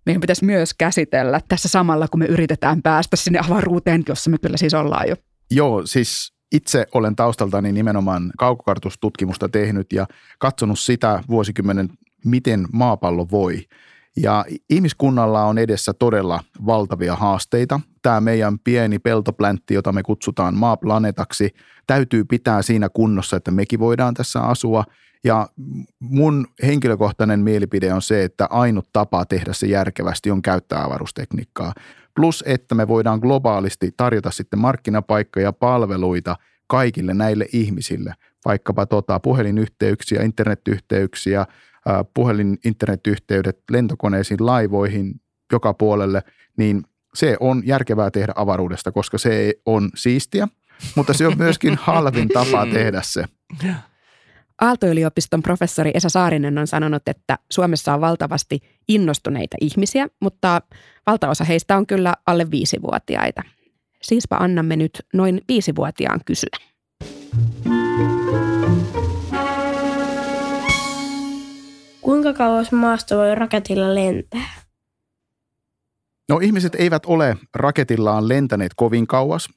meidän 0.05 0.21
pitäisi 0.21 0.45
myös 0.45 0.73
käsitellä 0.73 1.41
tässä 1.47 1.67
samalla, 1.69 2.07
kun 2.07 2.19
me 2.19 2.25
yritetään 2.25 2.81
päästä 2.81 3.15
sinne 3.15 3.39
avaruuteen, 3.47 4.03
jossa 4.07 4.29
me 4.29 4.37
kyllä 4.37 4.57
siis 4.57 4.73
ollaan 4.73 5.09
jo? 5.09 5.15
Joo, 5.51 5.85
siis 5.85 6.33
itse 6.51 6.85
olen 6.93 7.15
taustaltani 7.15 7.71
nimenomaan 7.71 8.31
kaukokartustutkimusta 8.37 9.49
tehnyt 9.49 9.93
ja 9.93 10.07
katsonut 10.39 10.79
sitä 10.79 11.23
vuosikymmenen, 11.29 11.89
miten 12.25 12.65
maapallo 12.71 13.27
voi– 13.31 13.61
ja 14.17 14.45
ihmiskunnalla 14.69 15.43
on 15.43 15.57
edessä 15.57 15.93
todella 15.93 16.43
valtavia 16.65 17.15
haasteita. 17.15 17.79
Tämä 18.01 18.21
meidän 18.21 18.59
pieni 18.59 18.99
peltopläntti, 18.99 19.73
jota 19.73 19.91
me 19.91 20.03
kutsutaan 20.03 20.55
maaplaneetaksi, 20.55 21.53
täytyy 21.87 22.25
pitää 22.25 22.61
siinä 22.61 22.89
kunnossa, 22.89 23.37
että 23.37 23.51
mekin 23.51 23.79
voidaan 23.79 24.13
tässä 24.13 24.41
asua. 24.41 24.83
Ja 25.23 25.49
mun 25.99 26.47
henkilökohtainen 26.63 27.39
mielipide 27.39 27.93
on 27.93 28.01
se, 28.01 28.23
että 28.23 28.47
ainut 28.49 28.89
tapa 28.93 29.25
tehdä 29.25 29.53
se 29.53 29.67
järkevästi 29.67 30.31
on 30.31 30.41
käyttää 30.41 30.83
avaruustekniikkaa. 30.83 31.73
Plus, 32.15 32.43
että 32.47 32.75
me 32.75 32.87
voidaan 32.87 33.19
globaalisti 33.19 33.91
tarjota 33.97 34.31
sitten 34.31 34.59
markkinapaikkoja 34.59 35.45
ja 35.45 35.53
palveluita 35.53 36.35
kaikille 36.67 37.13
näille 37.13 37.45
ihmisille, 37.53 38.13
vaikkapa 38.45 38.85
tota, 38.85 39.19
puhelinyhteyksiä, 39.19 40.23
internetyhteyksiä, 40.23 41.45
puhelin, 42.13 42.57
internetyhteydet 42.65 43.57
lentokoneisiin, 43.71 44.45
laivoihin, 44.45 45.21
joka 45.51 45.73
puolelle, 45.73 46.21
niin 46.57 46.83
se 47.13 47.37
on 47.39 47.63
järkevää 47.65 48.11
tehdä 48.11 48.33
avaruudesta, 48.35 48.91
koska 48.91 49.17
se 49.17 49.53
on 49.65 49.89
siistiä, 49.95 50.47
mutta 50.95 51.13
se 51.13 51.27
on 51.27 51.37
myöskin 51.43 51.77
halvin 51.81 52.27
tapa 52.27 52.65
tehdä 52.65 53.01
se. 53.03 53.25
Aalto-yliopiston 54.61 55.41
professori 55.41 55.91
Esa 55.93 56.09
Saarinen 56.09 56.57
on 56.57 56.67
sanonut, 56.67 57.07
että 57.07 57.37
Suomessa 57.51 57.93
on 57.93 58.01
valtavasti 58.01 58.59
innostuneita 58.87 59.57
ihmisiä, 59.61 60.07
mutta 60.21 60.61
valtaosa 61.07 61.43
heistä 61.43 61.77
on 61.77 61.87
kyllä 61.87 62.13
alle 62.25 62.51
viisivuotiaita. 62.51 63.41
Siispä 64.01 64.35
annamme 64.39 64.75
nyt 64.75 64.91
noin 65.13 65.41
viisivuotiaan 65.47 66.19
kysyä. 66.25 66.57
Kuinka 72.07 72.33
kauas 72.33 72.71
maasta 72.71 73.15
voi 73.15 73.35
raketilla 73.35 73.95
lentää? 73.95 74.49
No 76.29 76.39
ihmiset 76.41 76.75
eivät 76.75 77.05
ole 77.05 77.37
raketillaan 77.55 78.27
lentäneet 78.27 78.71
kovin 78.75 79.07
kauas. 79.07 79.49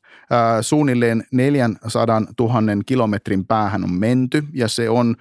suunnilleen 0.61 1.25
400 1.33 2.21
000 2.41 2.61
kilometrin 2.87 3.47
päähän 3.47 3.85
on 3.85 3.93
menty 3.93 4.43
ja 4.53 4.69
se 4.69 4.91
on 4.91 5.17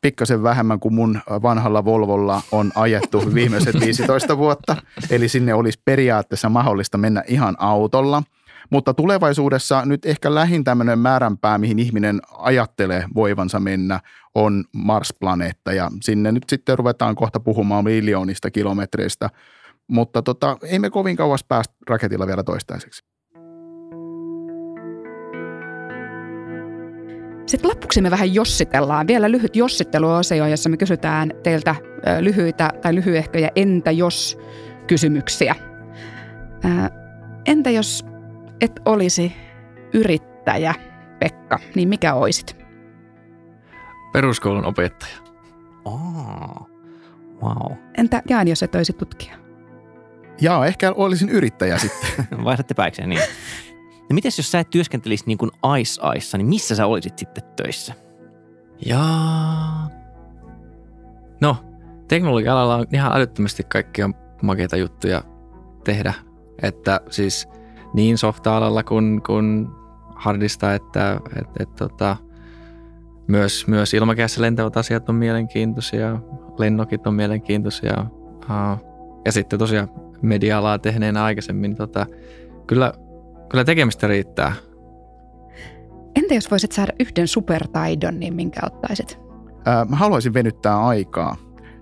pikkasen 0.00 0.42
vähemmän 0.42 0.80
kuin 0.80 0.94
mun 0.94 1.20
vanhalla 1.30 1.84
Volvolla 1.84 2.42
on 2.52 2.72
ajettu 2.74 3.34
viimeiset 3.34 3.80
15 3.80 4.38
vuotta. 4.38 4.76
Eli 5.10 5.28
sinne 5.28 5.54
olisi 5.54 5.82
periaatteessa 5.84 6.48
mahdollista 6.48 6.98
mennä 6.98 7.24
ihan 7.26 7.56
autolla– 7.58 8.22
mutta 8.70 8.94
tulevaisuudessa 8.94 9.84
nyt 9.84 10.06
ehkä 10.06 10.34
lähin 10.34 10.64
tämmöinen 10.64 10.98
määränpää, 10.98 11.58
mihin 11.58 11.78
ihminen 11.78 12.20
ajattelee 12.38 13.04
voivansa 13.14 13.60
mennä, 13.60 14.00
on 14.34 14.64
Mars-planeetta 14.76 15.72
ja 15.72 15.90
sinne 16.02 16.32
nyt 16.32 16.44
sitten 16.48 16.78
ruvetaan 16.78 17.14
kohta 17.14 17.40
puhumaan 17.40 17.84
miljoonista 17.84 18.50
kilometreistä, 18.50 19.30
mutta 19.88 20.22
tota, 20.22 20.56
ei 20.62 20.78
me 20.78 20.90
kovin 20.90 21.16
kauas 21.16 21.44
päästä 21.44 21.74
raketilla 21.88 22.26
vielä 22.26 22.42
toistaiseksi. 22.42 23.04
Sitten 27.46 27.70
lopuksi 27.70 28.00
me 28.00 28.10
vähän 28.10 28.34
jossitellaan. 28.34 29.06
Vielä 29.06 29.30
lyhyt 29.30 29.56
jossitteluosio, 29.56 30.46
jossa 30.46 30.68
me 30.68 30.76
kysytään 30.76 31.30
teiltä 31.42 31.74
lyhyitä 32.20 32.70
tai 32.82 32.94
lyhyehköjä 32.94 33.50
entä 33.56 33.90
jos 33.90 34.38
kysymyksiä. 34.86 35.54
Entä 37.46 37.70
jos 37.70 38.04
et 38.60 38.80
olisi 38.84 39.32
yrittäjä, 39.94 40.74
Pekka, 41.18 41.58
niin 41.74 41.88
mikä 41.88 42.14
oisit? 42.14 42.56
Peruskoulun 44.12 44.66
opettaja. 44.66 45.16
Oh, 45.84 46.68
wow. 47.42 47.72
Entä 47.98 48.22
Jaan, 48.28 48.48
jos 48.48 48.62
et 48.62 48.74
olisi 48.74 48.92
tutkija? 48.92 49.34
Jaa, 50.40 50.66
ehkä 50.66 50.92
olisin 50.92 51.28
yrittäjä 51.28 51.78
sitten. 51.78 52.26
Vaihdatte 52.44 52.74
päikseen, 52.74 53.08
niin. 53.08 53.20
Ja 54.08 54.14
mites 54.14 54.38
jos 54.38 54.50
sä 54.50 54.60
et 54.60 54.70
työskentelisi 54.70 55.24
niin 55.26 55.38
kuin 55.38 55.50
Ice 55.80 56.02
Ice, 56.16 56.38
niin 56.38 56.48
missä 56.48 56.74
sä 56.74 56.86
olisit 56.86 57.18
sitten 57.18 57.44
töissä? 57.56 57.94
Jaa. 58.86 59.90
No, 61.40 61.56
teknologia-alalla 62.08 62.76
on 62.76 62.86
ihan 62.92 63.12
älyttömästi 63.16 63.62
kaikkia 63.64 64.10
makeita 64.42 64.76
juttuja 64.76 65.22
tehdä. 65.84 66.14
Että 66.62 67.00
siis– 67.10 67.48
niin 67.94 68.18
softa-alalla 68.18 68.82
kuin, 68.82 69.22
kuin 69.26 69.68
hardista, 70.14 70.74
että 70.74 71.20
et, 71.40 71.48
et, 71.58 71.74
tota, 71.74 72.16
myös, 73.26 73.66
myös 73.66 73.94
ilmakehässä 73.94 74.42
lentävät 74.42 74.76
asiat 74.76 75.08
on 75.08 75.14
mielenkiintoisia, 75.14 76.20
lennokit 76.58 77.06
on 77.06 77.14
mielenkiintoisia. 77.14 78.06
Uh, 78.44 78.90
ja 79.24 79.32
sitten 79.32 79.58
tosiaan 79.58 79.88
media-alaa 80.22 80.78
tehneenä 80.78 81.24
aikaisemmin, 81.24 81.76
tota, 81.76 82.06
kyllä, 82.66 82.92
kyllä 83.48 83.64
tekemistä 83.64 84.06
riittää. 84.06 84.52
Entä 86.16 86.34
jos 86.34 86.50
voisit 86.50 86.72
saada 86.72 86.92
yhden 87.00 87.28
supertaidon, 87.28 88.20
niin 88.20 88.34
minkä 88.34 88.60
ottaisit? 88.66 89.18
Ää, 89.66 89.84
mä 89.84 89.96
haluaisin 89.96 90.34
venyttää 90.34 90.86
aikaa 90.86 91.36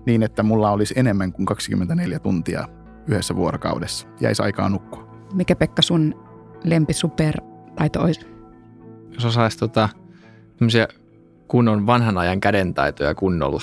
niin, 0.05 0.23
että 0.23 0.43
mulla 0.43 0.71
olisi 0.71 0.93
enemmän 0.97 1.33
kuin 1.33 1.45
24 1.45 2.19
tuntia 2.19 2.67
yhdessä 3.07 3.35
vuorokaudessa. 3.35 4.07
Jäisi 4.21 4.43
aikaa 4.43 4.69
nukkua. 4.69 5.08
Mikä 5.33 5.55
Pekka 5.55 5.81
sun 5.81 6.15
lempi 6.63 6.93
taito 7.75 8.01
olisi? 8.01 8.27
Jos 9.13 9.25
osaisi 9.25 9.57
tota, 9.57 9.89
kunnon 11.47 11.87
vanhan 11.87 12.17
ajan 12.17 12.41
kädentaitoja 12.41 13.15
kunnolla, 13.15 13.61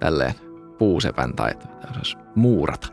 tälleen 0.00 0.34
puusepän 0.78 1.34
taitoja, 1.34 1.74
osaisi 1.90 2.16
muurata. 2.34 2.88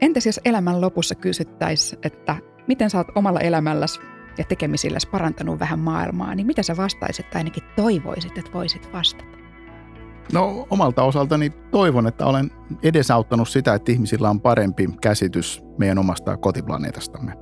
Entäs 0.00 0.26
jos 0.26 0.40
elämän 0.44 0.80
lopussa 0.80 1.14
kysyttäisiin, 1.14 2.00
että 2.02 2.36
miten 2.66 2.90
sä 2.90 2.98
oot 2.98 3.06
omalla 3.14 3.40
elämälläsi 3.40 4.00
ja 4.38 4.44
tekemisilläsi 4.44 5.08
parantanut 5.08 5.60
vähän 5.60 5.78
maailmaa, 5.78 6.34
niin 6.34 6.46
mitä 6.46 6.62
sä 6.62 6.76
vastaisit 6.76 7.30
tai 7.30 7.40
ainakin 7.40 7.62
toivoisit, 7.76 8.38
että 8.38 8.52
voisit 8.52 8.92
vastata? 8.92 9.37
No 10.32 10.66
omalta 10.70 11.02
osaltani 11.02 11.50
toivon, 11.70 12.06
että 12.06 12.26
olen 12.26 12.50
edesauttanut 12.82 13.48
sitä, 13.48 13.74
että 13.74 13.92
ihmisillä 13.92 14.30
on 14.30 14.40
parempi 14.40 14.88
käsitys 15.02 15.62
meidän 15.78 15.98
omasta 15.98 16.36
kotiplaneetastamme. 16.36 17.32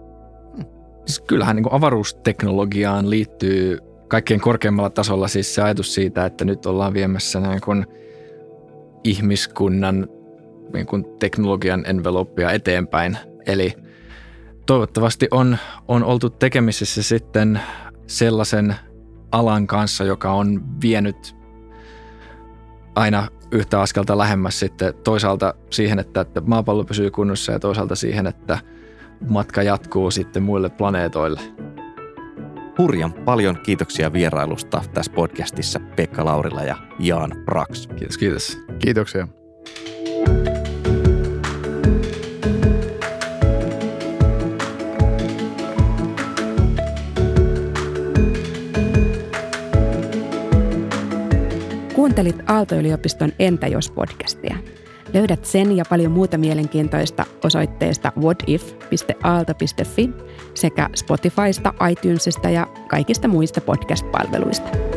Siis 1.06 1.20
kyllähän 1.20 1.56
niin 1.56 1.72
avaruusteknologiaan 1.72 3.10
liittyy 3.10 3.78
kaikkein 4.08 4.40
korkeimmalla 4.40 4.90
tasolla 4.90 5.28
siis 5.28 5.54
se 5.54 5.62
ajatus 5.62 5.94
siitä, 5.94 6.26
että 6.26 6.44
nyt 6.44 6.66
ollaan 6.66 6.94
viemässä 6.94 7.40
niin 7.40 7.60
kuin 7.60 7.86
ihmiskunnan 9.04 10.08
niin 10.72 10.86
kuin 10.86 11.04
teknologian 11.18 11.84
envelopia 11.86 12.50
eteenpäin. 12.50 13.18
Eli 13.46 13.72
toivottavasti 14.66 15.28
on, 15.30 15.56
on 15.88 16.04
oltu 16.04 16.30
tekemisissä 16.30 17.02
sitten 17.02 17.60
sellaisen 18.06 18.74
alan 19.32 19.66
kanssa, 19.66 20.04
joka 20.04 20.32
on 20.32 20.80
vienyt 20.82 21.35
aina 22.96 23.28
yhtä 23.52 23.80
askelta 23.80 24.18
lähemmäs 24.18 24.60
sitten 24.60 24.94
toisaalta 25.04 25.54
siihen, 25.70 25.98
että, 25.98 26.20
että 26.20 26.40
maapallo 26.40 26.84
pysyy 26.84 27.10
kunnossa 27.10 27.52
ja 27.52 27.58
toisaalta 27.58 27.94
siihen, 27.94 28.26
että 28.26 28.58
matka 29.30 29.62
jatkuu 29.62 30.10
sitten 30.10 30.42
muille 30.42 30.68
planeetoille. 30.68 31.40
Hurjan 32.78 33.12
paljon 33.12 33.58
kiitoksia 33.62 34.12
vierailusta 34.12 34.82
tässä 34.94 35.12
podcastissa 35.12 35.80
Pekka 35.96 36.24
Laurila 36.24 36.62
ja 36.62 36.76
Jaan 36.98 37.30
Brax. 37.44 37.88
Kiitos, 37.88 38.18
kiitos. 38.18 38.58
Kiitoksia. 38.78 39.28
Kuuntelit 52.16 52.50
Aalto-yliopiston 52.50 53.32
Entä 53.38 53.66
jos 53.66 53.90
podcastia. 53.90 54.56
Löydät 55.14 55.44
sen 55.44 55.76
ja 55.76 55.84
paljon 55.90 56.12
muuta 56.12 56.38
mielenkiintoista 56.38 57.24
osoitteesta 57.44 58.12
whatif.aalto.fi 58.20 60.10
sekä 60.54 60.88
Spotifysta, 60.94 61.74
iTunesista 61.90 62.50
ja 62.50 62.66
kaikista 62.88 63.28
muista 63.28 63.60
podcast-palveluista. 63.60 64.95